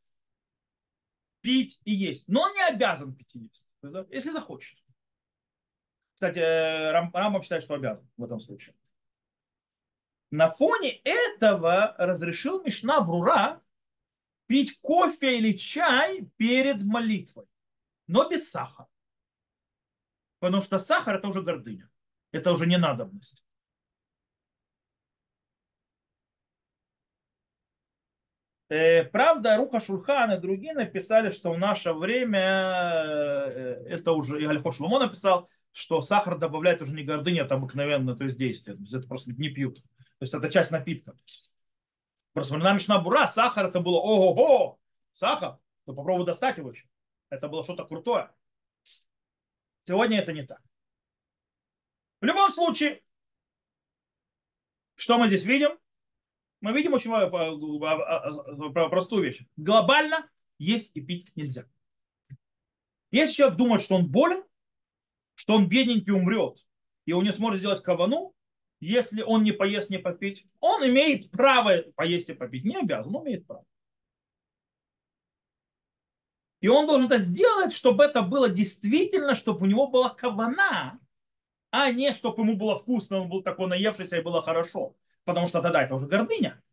[1.41, 2.27] пить и есть.
[2.27, 3.67] Но он не обязан пить и есть,
[4.11, 4.77] если захочет.
[6.13, 8.75] Кстати, э, Рам, Рамбам считает, что обязан в этом случае.
[10.29, 13.63] На фоне этого разрешил Мишна Брура
[14.47, 17.45] пить кофе или чай перед молитвой,
[18.07, 18.87] но без сахара.
[20.39, 21.89] Потому что сахар это уже гордыня,
[22.31, 23.43] это уже не надобность.
[28.69, 32.39] Э, правда, Руха Шульхан и другие написали, что в наше время,
[33.49, 38.15] э, это уже и Альхо Шломо написал, что сахар добавляет уже не гордыня, это обыкновенное
[38.15, 38.75] то есть действие.
[38.75, 39.77] То есть это просто не пьют.
[39.77, 41.13] То есть это часть напитка.
[42.33, 44.79] Просто времена Мишна Бура сахар это было ого-го,
[45.11, 46.87] сахар, то попробуй достать его еще.
[47.29, 48.31] Это было что-то крутое.
[49.85, 50.61] Сегодня это не так.
[52.21, 53.03] В любом случае,
[54.95, 55.77] что мы здесь видим?
[56.61, 57.11] мы видим очень
[58.89, 59.41] простую вещь.
[59.55, 61.65] Глобально есть и пить нельзя.
[63.11, 64.43] Если человек думает, что он болен,
[65.35, 66.65] что он бедненький умрет,
[67.05, 68.35] и он не сможет сделать кавану,
[68.79, 72.65] если он не поест, не попить, он имеет право поесть и попить.
[72.65, 73.65] Не обязан, но имеет право.
[76.59, 80.99] И он должен это сделать, чтобы это было действительно, чтобы у него была кавана,
[81.71, 84.95] а не чтобы ему было вкусно, он был такой наевшийся и было хорошо
[85.27, 86.63] потому что тогда это уже гордыня.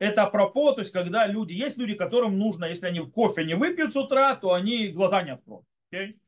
[0.00, 3.92] Это апропо, то есть когда люди, есть люди, которым нужно, если они кофе не выпьют
[3.92, 5.64] с утра, то они глаза не откроют.
[5.92, 6.18] Okay?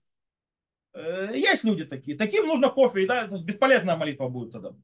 [0.93, 2.17] Э, есть люди такие.
[2.17, 4.75] Таким нужно кофе, да, то есть бесполезная молитва будет тогда.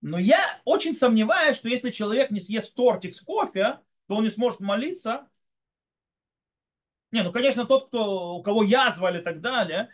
[0.00, 4.30] Но я очень сомневаюсь, что если человек не съест тортик с кофе, то он не
[4.30, 5.28] сможет молиться.
[7.10, 9.90] Не, ну, конечно, тот, кто, у кого язвали и так далее,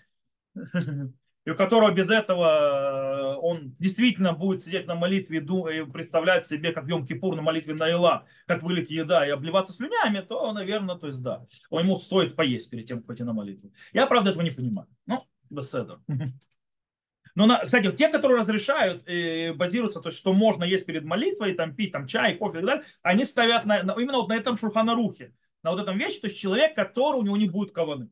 [1.45, 6.72] и у которого без этого э, он действительно будет сидеть на молитве и представлять себе,
[6.72, 10.97] как в Йом-Кипур на молитве на Ила, как вылить еда и обливаться слюнями, то, наверное,
[10.97, 13.72] то есть да, ему стоит поесть перед тем, как пойти на молитву.
[13.92, 14.88] Я, правда, этого не понимаю.
[15.07, 16.01] Ну, беседа.
[17.34, 21.74] Но, кстати, те, которые разрешают, э, базируются, то есть, что можно есть перед молитвой, там,
[21.74, 24.57] пить там, чай, кофе и так далее, они ставят на, на, именно вот на этом
[24.57, 28.09] шурханарухе, на вот этом вещи, то есть человек, который у него не будет каваны.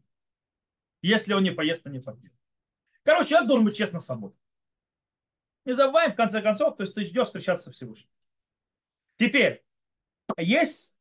[1.03, 2.33] Если он не поест, то не попьет.
[3.05, 4.32] Короче, человек должен быть честным с собой.
[5.64, 8.11] Не забываем, в конце концов, то есть ты ждешь встречаться со Всевышним.
[9.16, 9.64] Теперь,
[10.36, 10.94] есть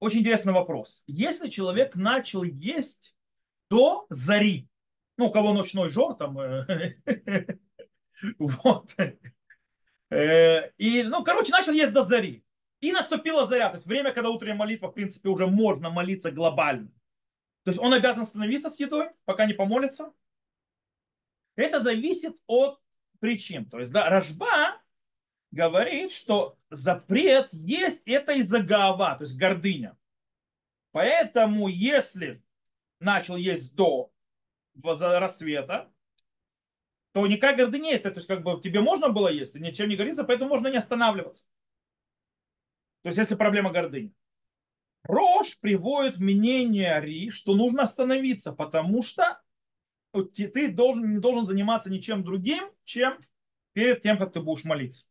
[0.00, 1.02] очень интересный вопрос.
[1.06, 3.14] Если человек начал есть
[3.70, 4.68] до зари,
[5.16, 6.96] ну, у кого ночной жор, там, э,
[8.38, 8.94] вот,
[10.10, 12.44] э, и, ну, короче, начал есть до зари,
[12.80, 16.88] и наступила заря, то есть время, когда утренняя молитва, в принципе, уже можно молиться глобально.
[17.64, 20.12] То есть он обязан остановиться с едой, пока не помолится.
[21.58, 22.80] Это зависит от
[23.18, 23.68] причин.
[23.68, 24.80] То есть, да, Рожба
[25.50, 29.98] говорит, что запрет есть это из-за гава, то есть гордыня.
[30.92, 32.44] Поэтому, если
[33.00, 34.12] начал есть до
[34.84, 35.92] рассвета,
[37.12, 39.96] то никак гордыня это, то есть как бы тебе можно было есть, и ничем не
[39.96, 41.44] горится, поэтому можно не останавливаться.
[43.02, 44.14] То есть если проблема гордыни.
[45.02, 49.40] Рош приводит мнение Ри, что нужно остановиться, потому что
[50.12, 53.18] ты должен, не должен заниматься ничем другим, чем
[53.72, 55.06] перед тем, как ты будешь молиться.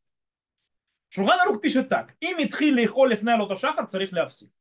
[1.09, 2.15] Шурганарух пишет так.
[2.19, 4.51] И митхили холев нелота шахар царих лявси.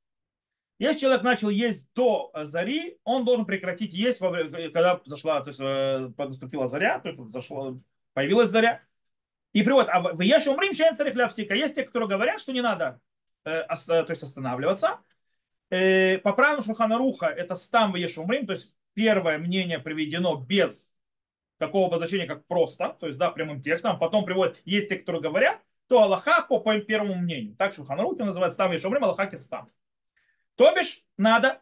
[0.78, 6.11] Если человек начал есть до зари, он должен прекратить есть, когда зашла, то есть э,
[6.18, 7.74] наступила заря, то есть зашла,
[8.12, 8.82] появилась заря.
[9.55, 11.55] И приводит, а в Еш умрим шен царих лявсика.
[11.55, 13.01] Есть те, которые говорят, что не надо
[13.45, 15.01] э, то есть останавливаться.
[15.70, 20.90] Э, по правилам Шуханаруха это стам в Еш умрим, то есть первое мнение приведено без
[21.59, 23.99] какого обозначения, как просто, то есть да, прямым текстом.
[23.99, 27.55] Потом приводит, есть те, которые говорят, то Аллаха по, по первому мнению.
[27.57, 29.70] Так Шуханарух называется стам в Еш умрим, Аллаха кистам.
[30.57, 31.61] То бишь, надо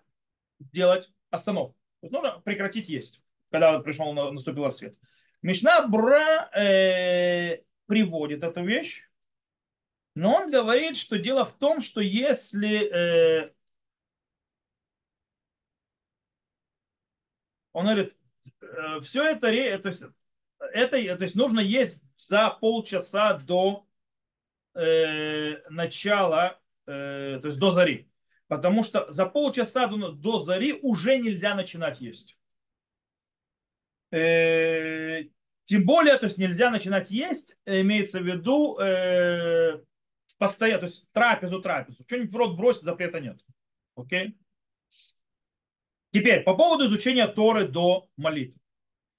[0.61, 1.75] сделать остановку.
[2.01, 4.97] То есть нужно прекратить есть, когда пришел, наступил рассвет.
[5.43, 9.09] Мишна Бра э, приводит эту вещь,
[10.15, 13.51] но он говорит, что дело в том, что если э,
[17.75, 18.17] он говорит,
[18.63, 19.49] э, все это,
[19.83, 20.05] то есть,
[20.73, 23.87] это, то есть нужно есть за полчаса до
[24.75, 28.09] э, начала, э, то есть до зари.
[28.47, 32.39] Потому что за полчаса до, до зари уже нельзя начинать есть.
[34.13, 35.25] Э,
[35.65, 39.81] тем более, то есть нельзя начинать есть, имеется в виду э,
[40.39, 42.05] постоянно, то есть трапезу, трапезу.
[42.05, 43.41] Что-нибудь в рот бросить, запрета нет.
[43.97, 44.39] Окей?
[46.15, 48.61] Теперь, по поводу изучения Торы до молитвы.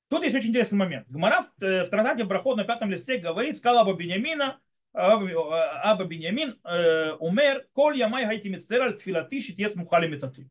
[0.07, 1.05] Тут есть очень интересный момент.
[1.09, 4.61] Гмара в, э, в Тратате Брахот на пятом листе говорит, сказал Аба Беньямина,
[4.93, 10.49] Аба Беньямин э, умер, коль ямай гайти мицтераль тфилати шитец мухали метаты.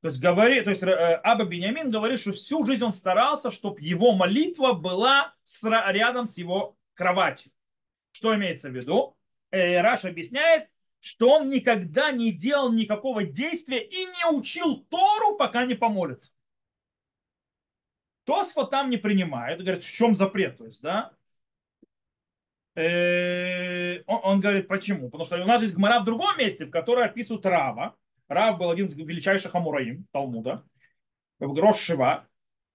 [0.00, 3.82] То есть, говорит, то есть э, Аба Беньямин говорит, что всю жизнь он старался, чтобы
[3.82, 7.52] его молитва была с, рядом с его кроватью.
[8.12, 9.14] Что имеется в виду?
[9.50, 10.68] Э, Раш объясняет,
[11.02, 16.32] что он никогда не делал никакого действия и не учил Тору, пока не помолится.
[18.24, 21.12] Тосфа там не принимает, говорит, в чем запрет, то есть, да,
[22.74, 25.10] Э, он, он говорит, почему?
[25.10, 27.96] Потому что у нас есть гмара в другом месте, в которой описывают Рава.
[28.28, 30.64] Рав был один из величайших амураим Талмуда,
[31.38, 32.26] Рошева,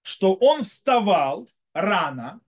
[0.04, 2.42] что он вставал рано,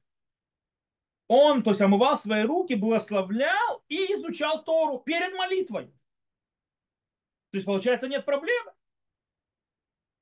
[1.29, 5.85] он, то есть, омывал свои руки, благословлял и изучал Тору перед молитвой.
[7.51, 8.73] То есть, получается, нет проблемы.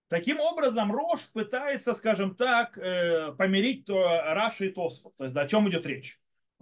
[0.07, 5.15] Таким образом, Рош пытается, скажем так, э, помирить Раши и Тосфу.
[5.17, 6.19] То есть, о чем идет речь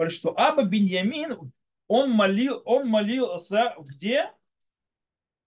[0.09, 1.51] что Аба Беньямин,
[1.87, 4.31] он, молил, он молился где?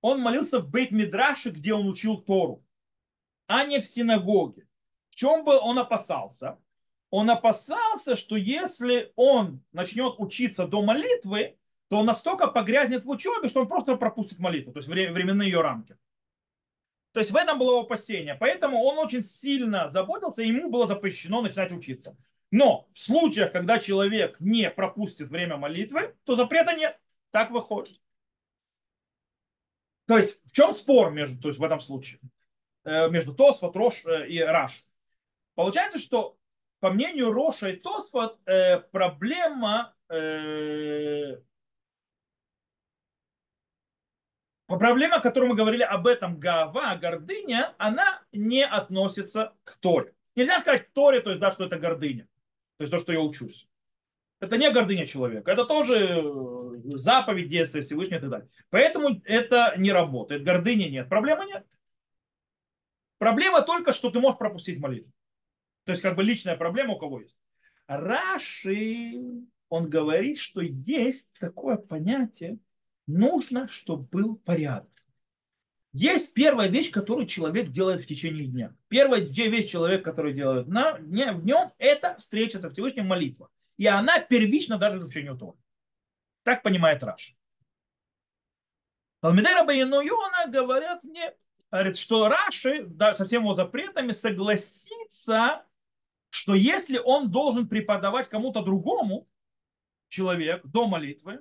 [0.01, 2.65] Он молился в бейт Мидраше, где он учил Тору,
[3.47, 4.67] а не в синагоге.
[5.11, 6.59] В чем бы он опасался?
[7.11, 11.57] Он опасался, что если он начнет учиться до молитвы,
[11.89, 15.63] то он настолько погрязнет в учебе, что он просто пропустит молитву, то есть временные ее
[15.63, 15.97] рамки.
[17.13, 18.35] То есть в этом было опасение.
[18.35, 22.17] Поэтому он очень сильно заботился, и ему было запрещено начинать учиться.
[22.51, 26.99] Но в случаях, когда человек не пропустит время молитвы, то запрета нет.
[27.31, 28.01] Так выходит.
[30.07, 32.21] То есть в чем спор между, то есть в этом случае
[32.85, 34.87] э, между Тосфот, Рош э, и Раш?
[35.55, 36.38] Получается, что
[36.81, 39.95] по мнению Роша и Тосфот э, проблема
[44.67, 50.15] Проблема, о которой мы говорили об этом, гава, гордыня, она не относится к Торе.
[50.37, 52.29] Нельзя сказать в Торе, то есть, да, что это гордыня.
[52.77, 53.67] То есть то, что я учусь.
[54.41, 55.51] Это не гордыня человека.
[55.51, 58.49] Это тоже э, заповедь действия Всевышнего и так далее.
[58.69, 60.45] Поэтому это не работает.
[60.45, 61.09] Гордыни нет.
[61.09, 61.67] Проблемы нет.
[63.17, 65.11] Проблема только, что ты можешь пропустить молитву.
[65.89, 67.39] То есть как бы личная проблема у кого есть.
[67.87, 69.15] Раши,
[69.71, 72.59] он говорит, что есть такое понятие,
[73.07, 74.93] нужно, чтобы был порядок.
[75.95, 78.77] Есть первая вещь, которую человек делает в течение дня.
[78.89, 83.49] Первая вещь человек, который делает на дне, в нем, это встреча со Всевышним молитва.
[83.79, 85.57] И она первична даже изучению Торы.
[86.43, 87.35] Так понимает Раш.
[89.21, 91.33] Талмидей Рабаину Йона говорят мне,
[91.71, 95.65] говорит, что Раши да, со всеми его запретами согласится,
[96.39, 99.27] что если он должен преподавать кому-то другому,
[100.09, 101.41] человек, до молитвы,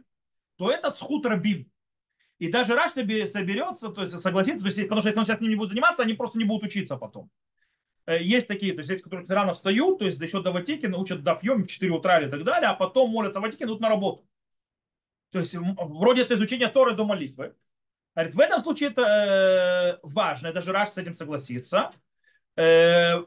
[0.55, 1.71] то это схуд рабим.
[2.39, 5.55] И даже Раш соберется, то есть согласится, то есть, потому что если он сейчас не
[5.55, 7.29] будет заниматься, они просто не будут учиться потом.
[8.07, 11.21] Э, есть такие, то есть эти, которые рано встают, то есть еще до Ватики учат
[11.21, 14.27] дафьем в 4 утра и так далее, а потом молятся в Ватике, идут на работу.
[15.29, 17.55] То есть вроде это изучение Торы до молитвы.
[18.15, 21.91] Говорит, в этом случае это э, важно, даже Раш с этим согласится.
[22.57, 23.21] Э,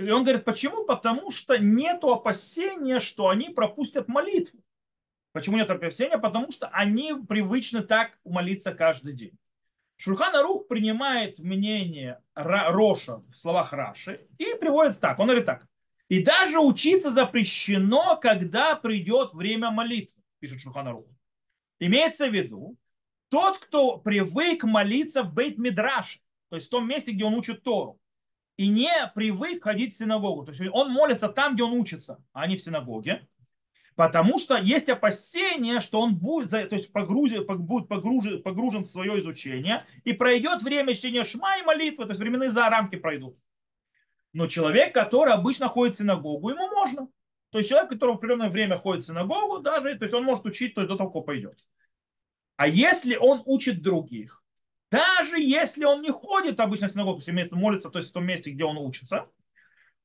[0.00, 0.84] и он говорит, почему?
[0.84, 4.60] Потому что нет опасения, что они пропустят молитву.
[5.32, 6.18] Почему нет опасения?
[6.18, 9.36] Потому что они привычны так молиться каждый день.
[9.96, 15.18] Шульхан Рух принимает мнение Роша в словах Раши и приводит так.
[15.18, 15.66] Он говорит так.
[16.08, 21.06] И даже учиться запрещено, когда придет время молитвы, пишет Шульхан Рух.
[21.80, 22.76] Имеется в виду,
[23.28, 27.62] тот, кто привык молиться в бейт мидраш то есть в том месте, где он учит
[27.62, 27.98] Тору,
[28.56, 30.44] и не привык ходить в синагогу.
[30.44, 33.26] То есть он молится там, где он учится, а не в синагоге.
[33.94, 39.18] Потому что есть опасение, что он будет, то есть погрузен, будет погружен, погружен в свое
[39.20, 43.38] изучение и пройдет время чтения шма и молитвы, то есть временные за рамки пройдут.
[44.34, 47.08] Но человек, который обычно ходит в синагогу, ему можно.
[47.50, 50.44] То есть человек, который в определенное время ходит в синагогу, даже, то есть он может
[50.44, 51.58] учить, то есть до того, пойдет.
[52.56, 54.42] А если он учит других,
[54.90, 58.24] даже если он не ходит обычно в синагогу, то есть молится то есть в том
[58.24, 59.28] месте, где он учится,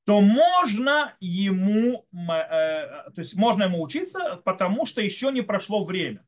[0.05, 6.25] то можно ему, э, то есть можно ему учиться, потому что еще не прошло время.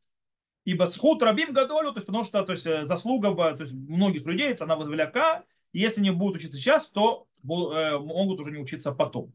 [0.64, 4.26] Ибо схуд рабим гадолю, то есть потому что то есть, э, заслуга то есть, многих
[4.26, 5.43] людей, это она велика,
[5.74, 9.34] если не будут учиться сейчас, то э, могут уже не учиться потом.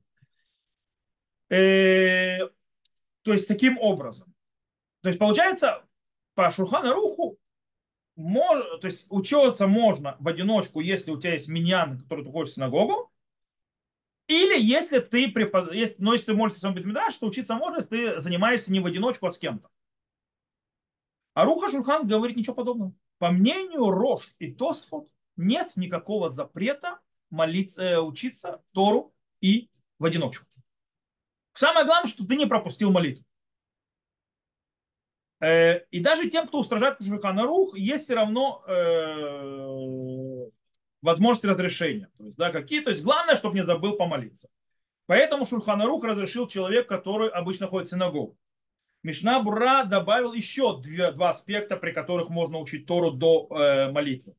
[1.49, 4.35] То есть таким образом.
[5.01, 5.83] То есть получается,
[6.35, 7.38] по Шурхану Руху,
[8.19, 12.55] то есть учиться можно в одиночку, если у тебя есть миньян, который ты ходишь в
[12.55, 13.12] синагогу,
[14.27, 15.73] или если ты, препод...
[15.73, 18.87] если, но если ты молишься своем Бетмидраш, то учиться можно, если ты занимаешься не в
[18.87, 19.71] одиночку, а с кем-то.
[21.35, 22.93] А Руха Шульхан говорит ничего подобного.
[23.19, 26.99] По мнению Рош и Тосфот нет никакого запрета
[27.31, 30.45] молиться, э, учиться Тору и в одиночку.
[31.55, 33.25] Самое главное, что ты не пропустил молитву.
[35.41, 40.49] Э, и даже тем, кто устражает Шульхана Рух, есть все равно э,
[41.03, 42.09] возможности разрешения.
[42.18, 44.49] То есть, да, какие, то есть главное, чтобы не забыл помолиться.
[45.07, 48.36] Поэтому Шульханарух разрешил человек, который обычно ходит в синагогу.
[49.03, 54.34] Мишна Бура добавил еще две, два аспекта, при которых можно учить Тору до э, молитвы.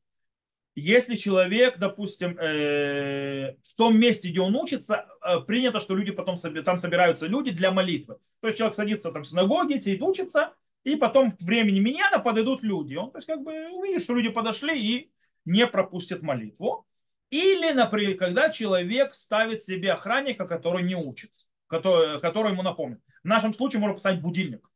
[0.76, 6.36] Если человек, допустим, э, в том месте, где он учится, э, принято, что люди потом
[6.36, 8.18] там собираются люди для молитвы.
[8.40, 10.54] То есть человек садится там в синагоге, сидит, учится,
[10.84, 12.94] и потом к времени миньяна подойдут люди.
[12.94, 15.12] Он то есть, как бы увидит, что люди подошли и
[15.44, 16.86] не пропустит молитву.
[17.30, 23.00] Или, например, когда человек ставит себе охранника, который не учится, который, который ему напомнит.
[23.22, 24.68] В нашем случае можно поставить будильник.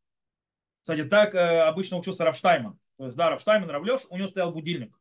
[0.80, 2.78] Кстати, так э, обычно учился Рафштайман.
[2.98, 4.96] То есть, да, Рафштайман, Равлеш, у него стоял будильник,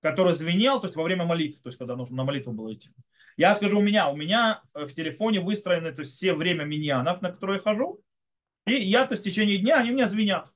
[0.00, 2.90] который звенел, то есть во время молитвы, то есть когда нужно на молитву было идти.
[3.36, 7.20] Я скажу, у меня, у меня э, в телефоне выстроены то есть, все время миньянов,
[7.22, 8.00] на которые я хожу,
[8.66, 10.52] и я, то есть в течение дня, они меня звенят.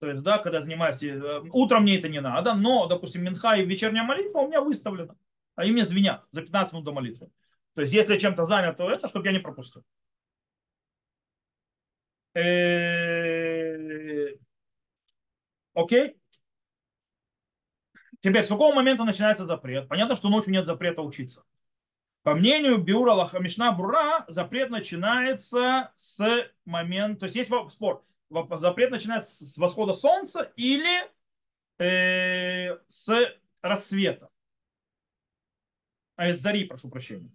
[0.00, 3.64] То есть, да, когда занимаешься, э, утром мне это не надо, но, допустим, Минха и
[3.64, 5.16] вечерняя молитва у меня выставлена.
[5.54, 7.30] Они мне звенят за 15 минут до молитвы.
[7.74, 9.84] То есть, если я чем-то занят, то это, чтобы я не пропустил.
[12.34, 14.34] Э,
[15.74, 16.16] окей.
[18.20, 19.88] Теперь, с какого момента начинается запрет?
[19.88, 21.44] Понятно, что ночью нет запрета учиться.
[22.22, 28.04] По мнению Биура Мишна Бура, запрет начинается с момента, то есть есть спор,
[28.52, 31.02] запрет начинается с восхода солнца или
[31.78, 34.30] э, с рассвета.
[36.14, 37.32] А из зари, прошу прощения.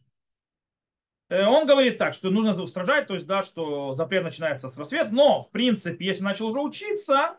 [1.30, 5.10] Э, он говорит так, что нужно устражать, то есть, да, что запрет начинается с рассвета,
[5.12, 7.38] но, в принципе, если начал уже учиться,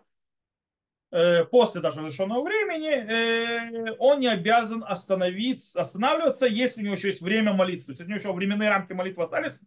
[1.10, 7.22] после даже разрешенного времени, э, он не обязан остановиться, останавливаться, если у него еще есть
[7.22, 7.86] время молиться.
[7.86, 9.58] То есть, если у него еще временные рамки молитвы остались,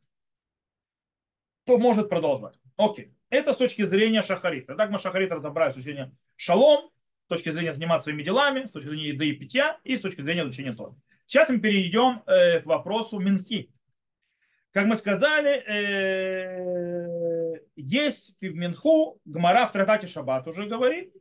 [1.66, 2.56] то может продолжать.
[2.78, 3.14] Окей.
[3.30, 4.76] Это с точки зрения шахарита.
[4.90, 6.92] Мы шахарит разобрали с точки зрения шалом,
[7.26, 10.22] с точки зрения заниматься своими делами, с точки зрения еды и питья и с точки
[10.22, 10.96] зрения изучения Торы.
[11.26, 13.72] Сейчас мы перейдем э, к вопросу Минхи.
[14.72, 17.12] Как мы сказали, э,
[17.76, 21.21] есть в Минху, Гмара в Тратате Шаббат уже говорит, э,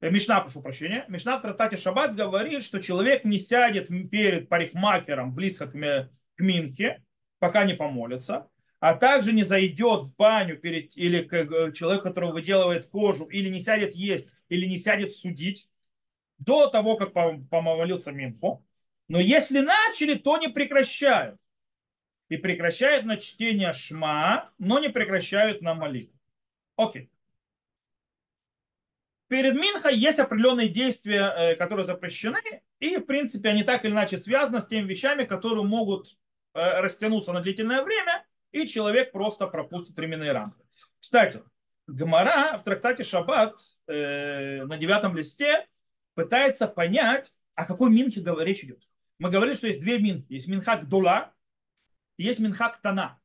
[0.00, 5.66] Мишна, прошу прощения, Мишна в Тратате Шаббат говорит, что человек не сядет перед парикмахером близко
[5.66, 5.74] к
[6.38, 7.02] Минхе,
[7.38, 12.30] пока не помолится, а также не зайдет в баню перед, или к э, человеку, который
[12.32, 15.68] выделывает кожу, или не сядет есть, или не сядет судить
[16.38, 18.66] до того, как помолился Минху.
[19.08, 21.40] Но если начали, то не прекращают
[22.28, 26.18] и прекращают на чтение шма, но не прекращают на молитву.
[26.76, 27.10] Окей.
[29.28, 32.40] Перед Минха есть определенные действия, э, которые запрещены,
[32.78, 36.16] и, в принципе, они так или иначе связаны с теми вещами, которые могут
[36.54, 40.62] э, растянуться на длительное время, и человек просто пропустит временные рамки.
[41.00, 41.42] Кстати,
[41.88, 43.58] Гмара в трактате Шаббат
[43.88, 45.66] э, на девятом листе
[46.14, 48.82] пытается понять, о какой Минхе речь идет.
[49.18, 50.32] Мы говорили, что есть две Минхи.
[50.32, 51.32] Есть Минха Гдула,
[52.16, 53.20] есть Минхак Тана.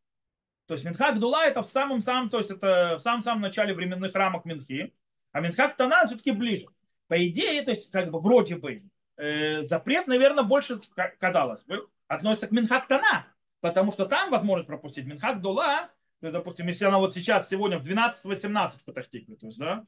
[0.66, 4.46] То есть Минхак Дула это в самом-самом, то есть это в самом-самом начале временных рамок
[4.46, 4.94] Минхи,
[5.32, 6.68] а Минхак Тана все-таки ближе.
[7.08, 8.84] По идее, то есть как бы вроде бы
[9.18, 10.80] э, запрет, наверное, больше,
[11.20, 13.28] казалось бы, относится к Минхак Тана,
[13.60, 17.80] потому что там возможность пропустить Минхак Дула, то есть, допустим, если она вот сейчас, сегодня
[17.80, 19.86] в 12-18 в Патахтике, то есть, да,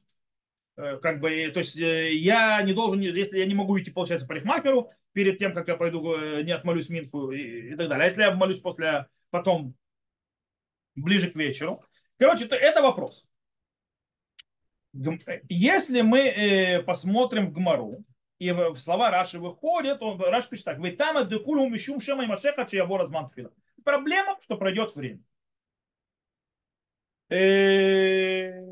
[0.77, 4.27] э, как бы, то есть э, я не должен, если я не могу идти, получается,
[4.27, 8.03] по парикмахеру, перед тем, как я пойду, э, не отмолюсь Минху и, и так далее.
[8.03, 9.75] А если я молюсь после, потом,
[10.95, 11.83] ближе к вечеру.
[12.17, 13.27] Короче, то это вопрос.
[15.49, 18.03] Если мы э, посмотрим в Гмару,
[18.39, 22.27] и в, слова Раши выходит, он, Раши пишет так, «Вы там декулу мишум шема и
[22.27, 23.27] машеха чиябо разман
[23.83, 25.19] Проблема, что пройдет время.
[27.29, 28.63] Э,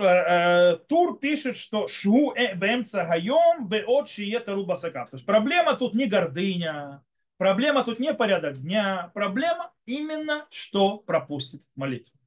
[0.00, 5.10] Э, э, Тур пишет, что шу э, бемца гайом беот шиета рубасакав.
[5.10, 7.02] То есть проблема тут не гордыня,
[7.36, 12.18] проблема тут не порядок дня, проблема именно, что пропустит молитву.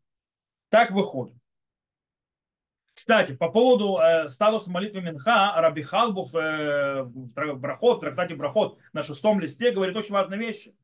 [0.69, 1.37] Так выходит.
[2.93, 8.79] Кстати, по поводу э, статуса молитвы Минха, Раби Халбов э, в Брахот, в трактате Брахот
[8.93, 10.75] на шестом листе говорит очень важные вещи.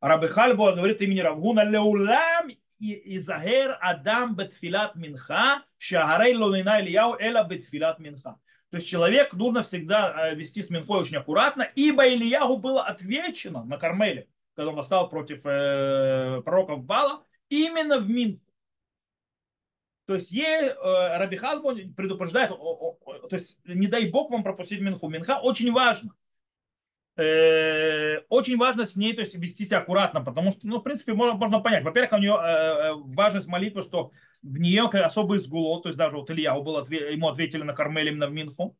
[0.00, 7.98] Раби Хальбо говорит имени Равгуна Леулам изагер адам бетфилат минха, шагарей лонина Ильяу эла бетфилат
[7.98, 8.36] минха.
[8.70, 13.78] То есть человек нужно всегда вести с минхой очень аккуратно, ибо Ильягу было отвечено на
[13.78, 18.40] Кармеле, когда он восстал против э, пророков Бала, именно в Минху.
[20.06, 24.30] То есть ей, э, Раби Халбон предупреждает, о, о, о, то есть не дай бог
[24.30, 25.08] вам пропустить Минху.
[25.08, 26.12] Минха очень важно.
[27.16, 31.14] Э, очень важно с ней то есть, вести себя аккуратно, потому что, ну, в принципе,
[31.14, 31.82] можно, можно понять.
[31.82, 34.12] Во-первых, у нее э, э, важность молитвы, что
[34.42, 38.26] в нее особый сгуло, то есть даже вот Илья был, ему ответили на Кармеле именно
[38.26, 38.76] в Минху.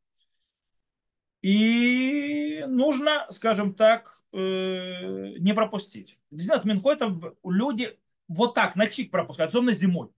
[1.43, 6.19] И нужно, скажем так, не пропустить.
[6.31, 7.97] Действительно, Минху это люди
[8.29, 10.11] вот так на чик пропускают, особенно зимой.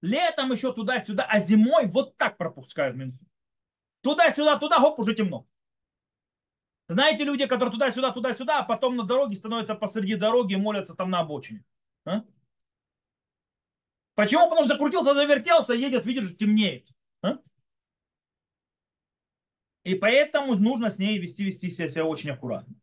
[0.00, 3.26] Летом еще туда-сюда, а зимой вот так пропускают Минху.
[4.00, 5.46] Туда-сюда, туда, хоп, уже темно.
[6.88, 11.10] Знаете, люди, которые туда-сюда, туда-сюда, а потом на дороге становятся посреди дороги и молятся там
[11.10, 11.64] на обочине.
[12.04, 12.22] А?
[14.14, 14.44] Почему?
[14.44, 16.88] Потому что закрутился, завертелся, едет, видит, что темнеет.
[17.22, 17.38] А?
[19.82, 22.74] И поэтому нужно с ней вести, вести себя, очень аккуратно.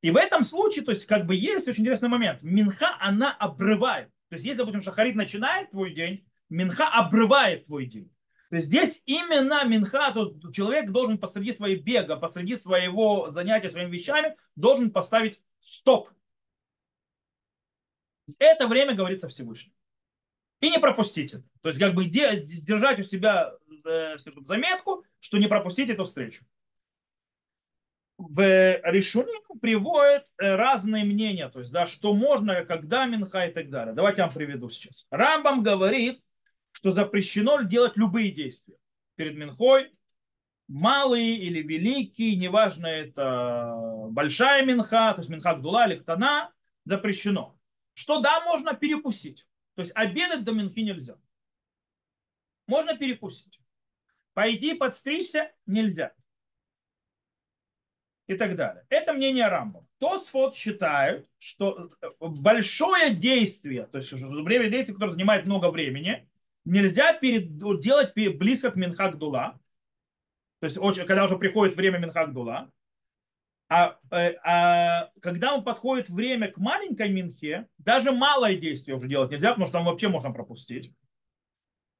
[0.00, 2.42] И в этом случае, то есть, как бы есть очень интересный момент.
[2.42, 4.10] Минха, она обрывает.
[4.28, 8.13] То есть, если, допустим, шахарит начинает твой день, Минха обрывает твой день.
[8.50, 13.90] То есть здесь именно Минха, то человек должен посреди своего бега, посреди своего занятия своими
[13.90, 16.10] вещами, должен поставить стоп.
[18.38, 19.74] Это время говорится Всевышнему.
[20.60, 21.44] И не пропустить это.
[21.62, 26.44] То есть как бы держать у себя э, скажем, заметку, что не пропустить эту встречу.
[28.16, 33.70] В решении приводят э, разные мнения, то есть, да, что можно, когда Минха и так
[33.70, 33.94] далее.
[33.94, 35.06] Давайте я вам приведу сейчас.
[35.10, 36.23] Рамбам говорит,
[36.74, 38.76] что запрещено делать любые действия
[39.14, 39.96] перед Минхой,
[40.66, 46.52] малые или великие, неважно, это большая Минха, то есть Минха Гдула или Ктана,
[46.84, 47.56] запрещено.
[47.94, 49.46] Что да, можно перекусить.
[49.76, 51.16] То есть обедать до Минхи нельзя.
[52.66, 53.60] Можно перекусить.
[54.32, 56.12] Пойти подстричься нельзя.
[58.26, 58.84] И так далее.
[58.88, 59.84] Это мнение Рамбов.
[59.98, 66.28] Тосфот считают, что большое действие, то есть время действия, которое занимает много времени,
[66.64, 69.60] нельзя перед, делать близко к Минхагдула,
[70.60, 72.70] то есть очень, когда уже приходит время Минхагдула,
[73.68, 79.30] а, э, а когда он подходит время к маленькой Минхе, даже малое действие уже делать
[79.30, 80.92] нельзя, потому что там вообще можно пропустить.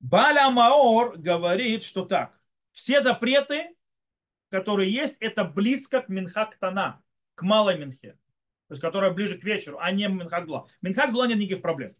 [0.00, 2.38] Баля Маор говорит, что так,
[2.72, 3.74] все запреты
[4.54, 7.02] который есть, это близко к Минхактана,
[7.34, 8.12] к малой Минхе,
[8.68, 10.68] то есть которая ближе к вечеру, а не Минхагдула.
[10.80, 11.92] Минхагдула нет никаких проблем.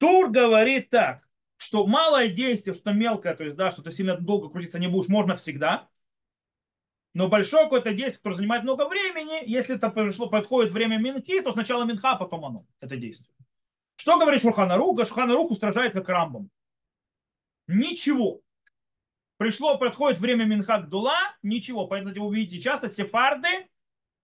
[0.00, 1.28] Тур говорит так,
[1.58, 5.08] что малое действие, что мелкое, то есть, да, что ты сильно долго крутиться не будешь,
[5.08, 5.88] можно всегда.
[7.12, 11.52] Но большое какое-то действие, которое занимает много времени, если это пришло, подходит время Минхи, то
[11.52, 13.36] сначала Минха, а потом оно, это действие.
[13.96, 14.98] Что говорит Шурханарух?
[15.06, 16.50] Шурханарух устражает как Рамбам.
[17.66, 18.40] Ничего.
[19.36, 21.86] Пришло, подходит время Минхак Дула, ничего.
[21.86, 23.68] Поэтому вы увидите часто сефарды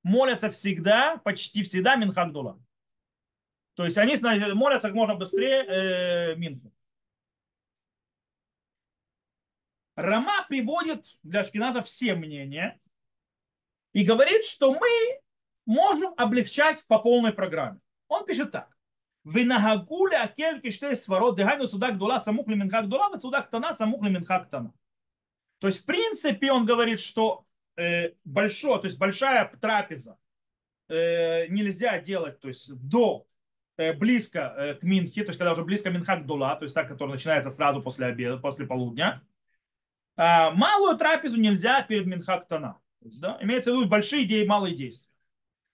[0.02, 2.58] молятся всегда, почти всегда Минхак Дула.
[3.76, 4.16] То есть они
[4.54, 6.72] молятся как можно быстрее э, Минху.
[9.94, 12.80] Рама приводит для Ашкиназа все мнения
[13.92, 15.20] и говорит, что мы
[15.66, 17.78] можем облегчать по полной программе.
[18.08, 18.74] Он пишет так.
[19.24, 24.48] Винагагуля акельки штей сворот дыхайну судак дула самухли минхак дула вот судак тана самухли минхак
[24.48, 24.72] тана.
[25.58, 27.44] То есть, в принципе, он говорит, что
[27.76, 30.16] э, большое, то есть большая трапеза
[30.88, 33.26] э, нельзя делать, то есть до
[33.78, 36.84] Э, близко э, к Минхе, то есть когда уже близко минхак Дула, то есть та,
[36.84, 39.22] которая начинается сразу после обеда, после полудня,
[40.16, 42.78] а, малую трапезу нельзя перед Минха Ктана.
[43.02, 43.36] Да?
[43.42, 45.12] Имеется в виду большие идеи, малые действия.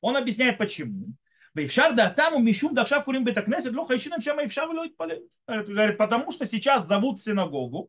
[0.00, 1.14] Он объясняет почему.
[1.54, 4.68] Бейфшар там у Мишум да шапкурим бетакнесет лоха ищинам шама ившар
[5.46, 7.88] Говорит, потому что сейчас зовут синагогу,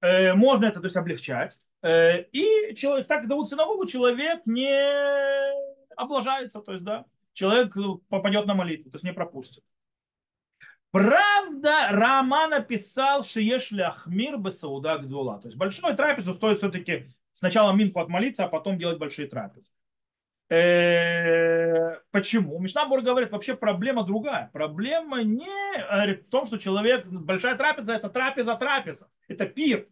[0.00, 1.56] э, можно это то есть, облегчать.
[1.86, 4.74] И человек, так зовут синагогу, человек не
[5.94, 7.04] облажается, то есть, да,
[7.38, 7.74] человек
[8.08, 9.64] попадет на молитву, то есть не пропустит.
[10.90, 15.38] Правда, Рама написал Шиеш Ахмир Бесауда Гдула.
[15.40, 19.70] То есть большой трапезу стоит все-таки сначала Минху отмолиться, а потом делать большие трапезы.
[20.50, 22.58] Э, почему?
[22.58, 24.50] Мишнабур говорит, вообще проблема другая.
[24.52, 29.08] Проблема не в том, что человек, большая трапеза, это трапеза трапеза.
[29.28, 29.86] Это пир.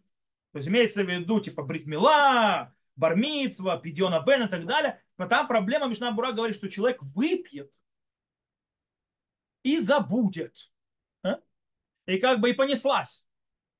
[0.51, 5.01] То есть имеется в виду типа бритмила, бармицва, пидьона бен и так далее.
[5.29, 7.73] Там проблема Мишнабура говорит, что человек выпьет
[9.63, 10.71] и забудет.
[11.23, 11.39] А?
[12.05, 13.25] И как бы и понеслась.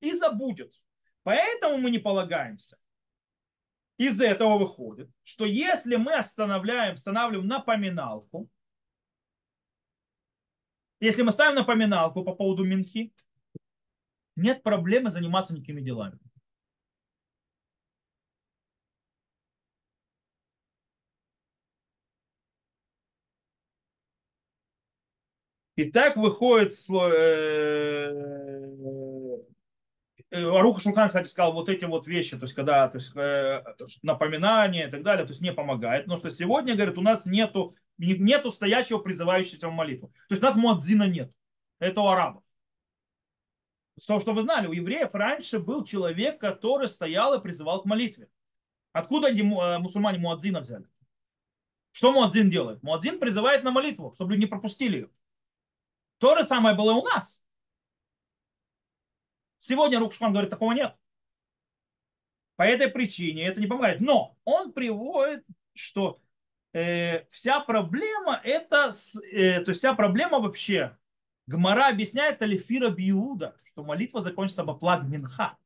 [0.00, 0.72] И забудет.
[1.22, 2.78] Поэтому мы не полагаемся
[3.98, 8.48] из этого выходит, что если мы останавливаем, останавливаем напоминалку,
[11.00, 13.12] если мы ставим напоминалку по поводу Минхи,
[14.36, 16.18] нет проблемы заниматься никакими делами.
[25.78, 28.08] И так выходит э,
[30.30, 33.62] Э, Аруха Шулхан, кстати, сказал вот эти вот вещи, то есть когда то есть, э,
[34.02, 36.06] напоминания и так далее, то есть не помогает.
[36.06, 40.08] Но что сегодня, говорит, у нас нету, нету стоящего призывающего молитву.
[40.28, 41.32] То есть у нас муадзина нет.
[41.78, 42.42] Это у арабов.
[44.06, 48.28] То, что вы знали, у евреев раньше был человек, который стоял и призывал к молитве.
[48.92, 50.86] Откуда они, э, мусульмане муадзина взяли?
[51.92, 52.82] Что муадзин делает?
[52.82, 55.10] Муадзин призывает на молитву, чтобы люди не пропустили ее.
[56.18, 57.42] То же самое было у нас.
[59.58, 60.96] Сегодня Рукшхан говорит, такого нет.
[62.56, 64.00] По этой причине это не помогает.
[64.00, 65.44] Но он приводит,
[65.74, 66.20] что
[66.72, 68.90] э, вся проблема это,
[69.32, 70.96] э, то есть вся проблема вообще,
[71.46, 75.56] Гмара объясняет Алифира Биуда, что молитва закончится баплаг минха.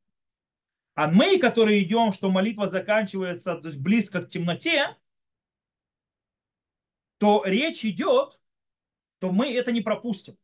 [0.94, 4.96] А мы, которые идем, что молитва заканчивается то есть близко к темноте,
[7.18, 8.38] то речь идет,
[9.18, 10.36] то мы это не пропустим.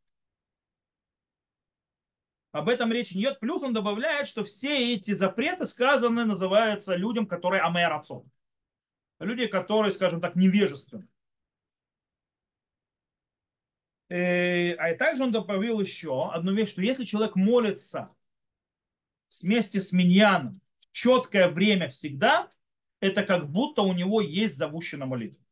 [2.53, 3.41] Об этом речи не идет.
[3.41, 8.31] Плюс он добавляет, что все эти запреты сказаны, называются людям, которые амэрацон.
[9.19, 11.07] Люди, которые, скажем так, невежественны.
[14.09, 18.15] Э, а также он добавил еще одну вещь, что если человек молится
[19.43, 22.51] вместе с миньяном в четкое время всегда,
[23.01, 25.45] это как будто у него есть зовущая молитва.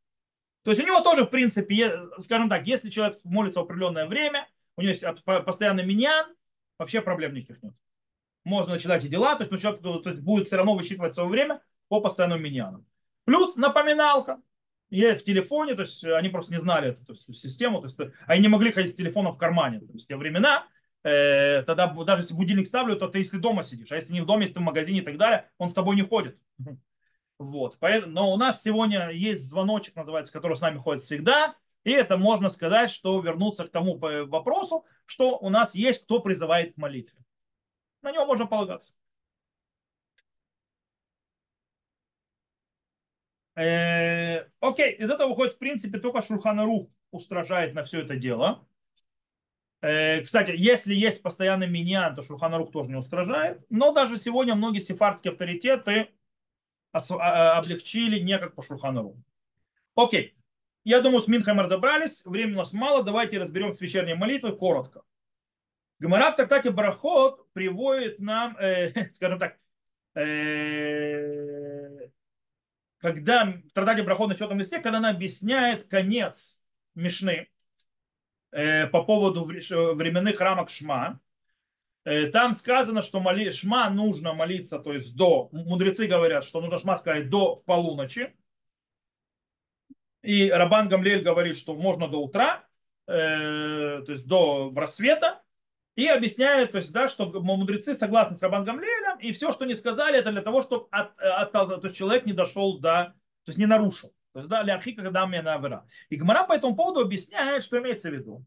[0.63, 4.49] То есть у него тоже, в принципе, скажем так, если человек молится в определенное время,
[4.77, 6.35] у него есть постоянный миньян,
[6.79, 7.75] вообще проблем никаких нет.
[8.45, 11.29] Можно начинать и дела, то есть, ну, человек то есть, будет все равно высчитывать свое
[11.29, 12.85] время по постоянному миньяну.
[13.25, 14.41] Плюс напоминалка.
[14.89, 17.99] Я в телефоне, то есть они просто не знали эту то есть, систему, то есть
[18.27, 19.81] они не могли ходить с телефоном в кармане.
[19.81, 20.65] То есть те времена,
[21.03, 24.27] э, тогда даже если будильник ставлю, то ты если дома сидишь, а если не в
[24.27, 26.39] доме, если ты в магазине и так далее, он с тобой не ходит.
[27.39, 27.77] Вот.
[27.81, 31.55] Поэтому, но у нас сегодня есть звоночек, называется, который с нами ходит всегда.
[31.87, 36.75] И это можно сказать, что вернуться к тому вопросу, что у нас есть кто призывает
[36.75, 37.17] к молитве.
[38.03, 38.95] На него можно полагаться.
[43.55, 48.67] Э, окей, из этого выходит, в принципе, только Шурхана Рух устражает на все это дело.
[49.81, 53.65] Э, Кстати, если есть постоянный миньян, то Шулханарух тоже не устражает.
[53.71, 56.11] Но даже сегодня многие сефардские авторитеты
[56.91, 59.23] а- облегчили не как по Шулханаруху.
[59.95, 60.37] Окей.
[60.87, 62.25] Я думаю, с Минхем разобрались.
[62.25, 63.03] Времени у нас мало.
[63.03, 65.03] Давайте разберем с вечерней молитвой коротко.
[65.99, 69.59] Гомора в трактате Барахот приводит нам, э, скажем так,
[70.15, 72.09] э,
[72.99, 76.63] когда в трактате Барахот на четвертом листе, когда она объясняет конец
[76.95, 77.49] Мишны
[78.53, 81.19] э, по поводу вре- временных рамок Шма,
[82.05, 86.79] э, там сказано, что моли, Шма нужно молиться, то есть до, мудрецы говорят, что нужно
[86.79, 88.37] Шма сказать до полуночи,
[90.27, 92.65] и Рабан Гамлель говорит, что можно до утра,
[93.07, 95.43] э, то есть до рассвета,
[95.95, 99.75] и объясняет, то есть, да, что мудрецы согласны с Рабан Гамлелем, и все, что не
[99.75, 103.15] сказали, это для того, чтобы от, от- то есть человек не дошел до,
[103.45, 104.13] то есть не нарушил.
[104.33, 105.87] То есть, да, ляхи, когда мне навера.
[106.11, 108.45] И Гмара по этому поводу объясняет, что имеется в виду.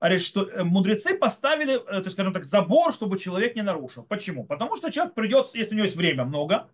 [0.00, 4.04] Говорит, что э, мудрецы поставили, э, то есть, скажем так, забор, чтобы человек не нарушил.
[4.04, 4.46] Почему?
[4.46, 6.70] Потому что человек придет, если у него есть время много,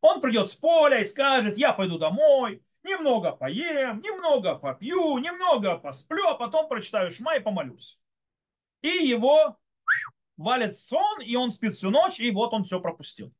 [0.00, 6.28] он придет с поля и скажет, я пойду домой, немного поем, немного попью, немного посплю,
[6.28, 7.98] а потом прочитаю шма и помолюсь.
[8.82, 9.58] И его
[10.36, 13.32] валит сон, и он спит всю ночь, и вот он все пропустил.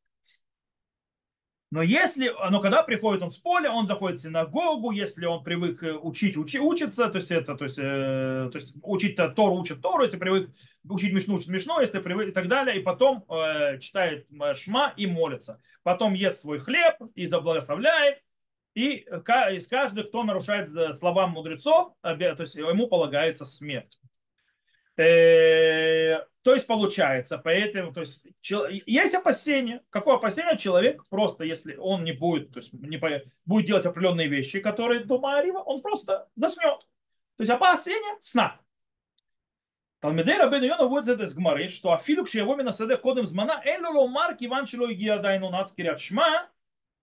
[1.72, 5.82] Но если, но когда приходит он с поля, он заходит в синагогу, если он привык
[5.82, 9.82] э, учить, учи, учиться, то есть это, то есть, э, то есть учить Тору, учит
[9.82, 10.50] Тору, если привык
[10.88, 14.94] учить Мишну, учит Мишну, если привык и так далее, и потом э, читает э, Шма
[14.96, 15.60] и молится.
[15.82, 18.22] Потом ест свой хлеб и заблагословляет,
[18.76, 19.06] и
[19.56, 23.98] из каждый, кто нарушает за- словам мудрецов, то есть ему полагается смерть.
[24.96, 28.24] Э, То есть получается, поэтому, то есть
[28.86, 29.82] есть опасение.
[29.90, 30.56] Какое опасение?
[30.56, 33.00] Человек просто, если он не будет, то есть не
[33.44, 36.80] будет делать определенные вещи, которые до Маарива, он просто заснет.
[37.36, 38.60] То есть опасение сна.
[40.00, 44.36] Талмидей Рабен Йона вводит это из Гмары, что афилюк его минасаде кодем змана элю ломар
[44.36, 46.46] киван шило игия дайну над кирят шма э,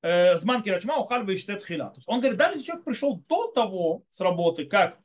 [0.03, 1.89] зман кирят шма ухаль вейштет хила.
[1.89, 4.99] То есть он говорит, даже если человек пришел до того с работы, как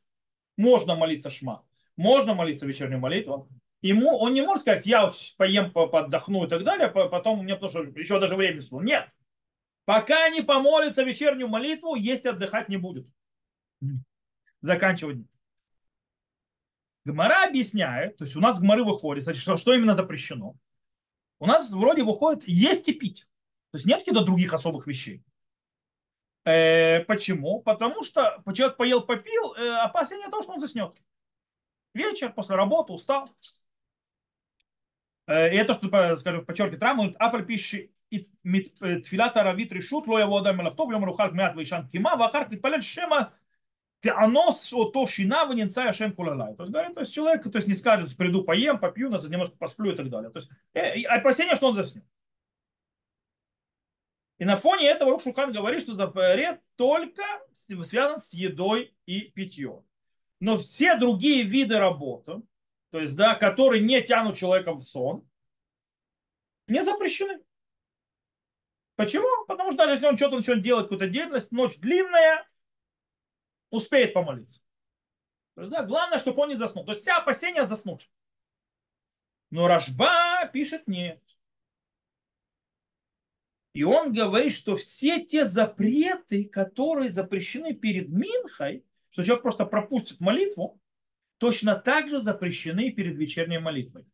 [0.56, 1.64] можно молиться шма,
[1.96, 3.48] можно молиться вечернюю молитву,
[3.80, 7.54] ему, он не может сказать, я поем, по- подохну и так далее, по- потом мне
[7.54, 8.88] потому что еще даже времени свободно.
[8.88, 9.14] Нет.
[9.84, 13.06] Пока не помолится вечернюю молитву, есть отдыхать не будет.
[14.60, 15.18] Заканчивать.
[17.04, 20.56] Гмара объясняет, то есть у нас гмары выходит, значит, что, что именно запрещено.
[21.38, 23.27] У нас вроде выходит есть и пить.
[23.70, 25.22] То есть нет каких-то других особых вещей.
[26.44, 27.60] Э, почему?
[27.60, 30.96] Потому что человек поел, попил, э, опасение того, что он заснет.
[31.94, 33.28] Вечер, после работы, устал.
[35.26, 40.38] Э, и это, что, скажем, подчеркивает Раму, афаль пищи тфилата э, равит решут, ло его
[40.38, 43.32] адам мелавтов, йом рухарк мят вейшан кима, вахарк липалель шема
[44.00, 46.54] ты о то шина вененца шем кулалай.
[46.54, 49.56] То есть, говорит, то есть человек то есть, не скажет, приду поем, попью, назад немножко
[49.56, 50.30] посплю и так далее.
[50.30, 52.04] То есть, э, опасение, что он заснет.
[54.38, 59.84] И на фоне этого Рук Шулхан говорит, что запрет только связан с едой и питьем.
[60.40, 62.42] Но все другие виды работы,
[62.90, 65.28] то есть, да, которые не тянут человека в сон,
[66.68, 67.42] не запрещены.
[68.94, 69.46] Почему?
[69.46, 72.48] Потому что если он что-то начнет делать, какую-то деятельность, ночь длинная,
[73.70, 74.60] успеет помолиться.
[75.54, 76.84] То есть, да, главное, чтобы он не заснул.
[76.84, 78.08] То есть вся опасения заснуть.
[79.50, 81.22] Но Рашба пишет нет.
[83.74, 90.20] И он говорит, что все те запреты, которые запрещены перед Минхой, что человек просто пропустит
[90.20, 90.80] молитву,
[91.38, 94.06] точно так же запрещены перед вечерней молитвой.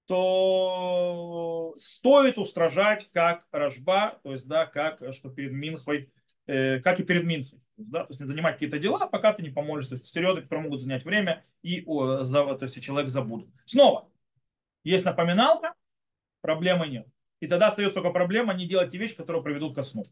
[0.08, 6.10] то стоит устражать как рожба, то есть, да, как что перед Минхой,
[6.46, 7.60] э, как и перед Минхой.
[7.76, 9.88] Да, то есть не занимать какие-то дела, пока ты не поможешь.
[9.88, 13.48] То есть серьезно, которые могут занять время, и о, за, то есть, человек забудет.
[13.66, 14.10] Снова,
[14.82, 15.74] есть напоминалка,
[16.40, 17.06] проблемы нет.
[17.40, 20.04] И тогда остается только проблема не делать те вещи, которые приведут ко сну.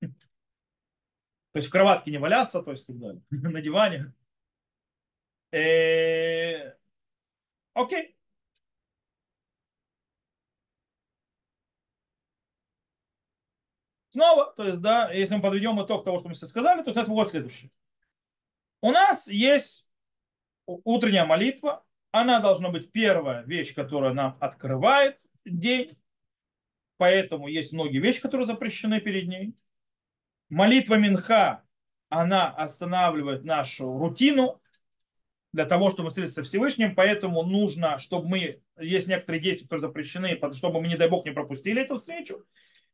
[0.00, 3.22] То есть в кроватке не валяться, то есть так далее.
[3.30, 4.14] На диване.
[5.52, 6.74] Э,
[7.74, 8.16] окей.
[14.10, 17.04] Снова, то есть, да, если мы подведем итог того, что мы сейчас сказали, то это
[17.04, 17.70] вот следующее.
[18.82, 19.88] У нас есть
[20.66, 21.84] утренняя молитва.
[22.10, 25.90] Она должна быть первая вещь, которая нам открывает день.
[26.96, 29.54] Поэтому есть многие вещи, которые запрещены перед ней.
[30.48, 31.62] Молитва Минха,
[32.08, 34.60] она останавливает нашу рутину
[35.52, 36.96] для того, чтобы встретиться со Всевышним.
[36.96, 41.30] Поэтому нужно, чтобы мы, есть некоторые действия, которые запрещены, чтобы мы, не дай Бог, не
[41.30, 42.44] пропустили эту встречу.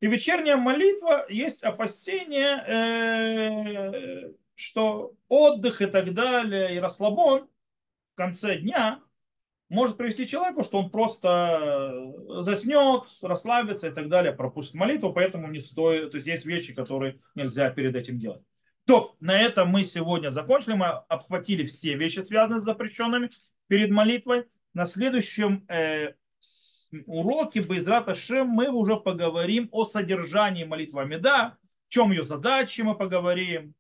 [0.01, 7.49] И вечерняя молитва есть опасение, э, что отдых и так далее, и расслабон
[8.13, 9.01] в конце дня
[9.69, 15.59] может привести человеку, что он просто заснет, расслабится и так далее, пропустит молитву, поэтому не
[15.59, 18.43] стоит, то есть есть вещи, которые нельзя перед этим делать.
[18.85, 23.31] То, на этом мы сегодня закончили, мы обхватили все вещи, связанные с запрещенными
[23.67, 24.47] перед молитвой.
[24.75, 26.15] На следующем э,
[27.07, 32.97] уроке Байзрат Ашем мы уже поговорим о содержании молитвы Амида, в чем ее задачи мы
[32.97, 33.75] поговорим.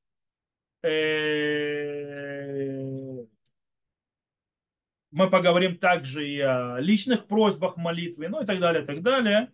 [0.82, 1.66] Э,
[5.11, 9.50] мы поговорим также и о личных просьбах молитвы, ну и так далее, и так далее.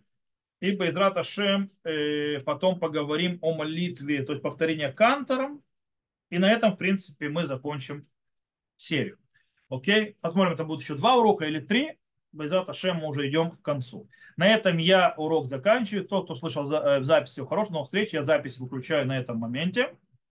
[0.59, 5.63] И Байзрат Ашем э, потом поговорим о молитве, то есть повторение кантором.
[6.29, 8.07] И на этом, в принципе, мы закончим
[8.75, 9.17] серию.
[9.69, 10.17] Окей?
[10.21, 11.97] Посмотрим, это будет еще два урока или три.
[12.33, 14.07] Байзат Ашем мы уже идем к концу.
[14.35, 16.05] На этом я урок заканчиваю.
[16.05, 18.13] Тот, кто слышал э, в записи, хорошего новых встреч.
[18.13, 19.95] Я запись выключаю на этом моменте.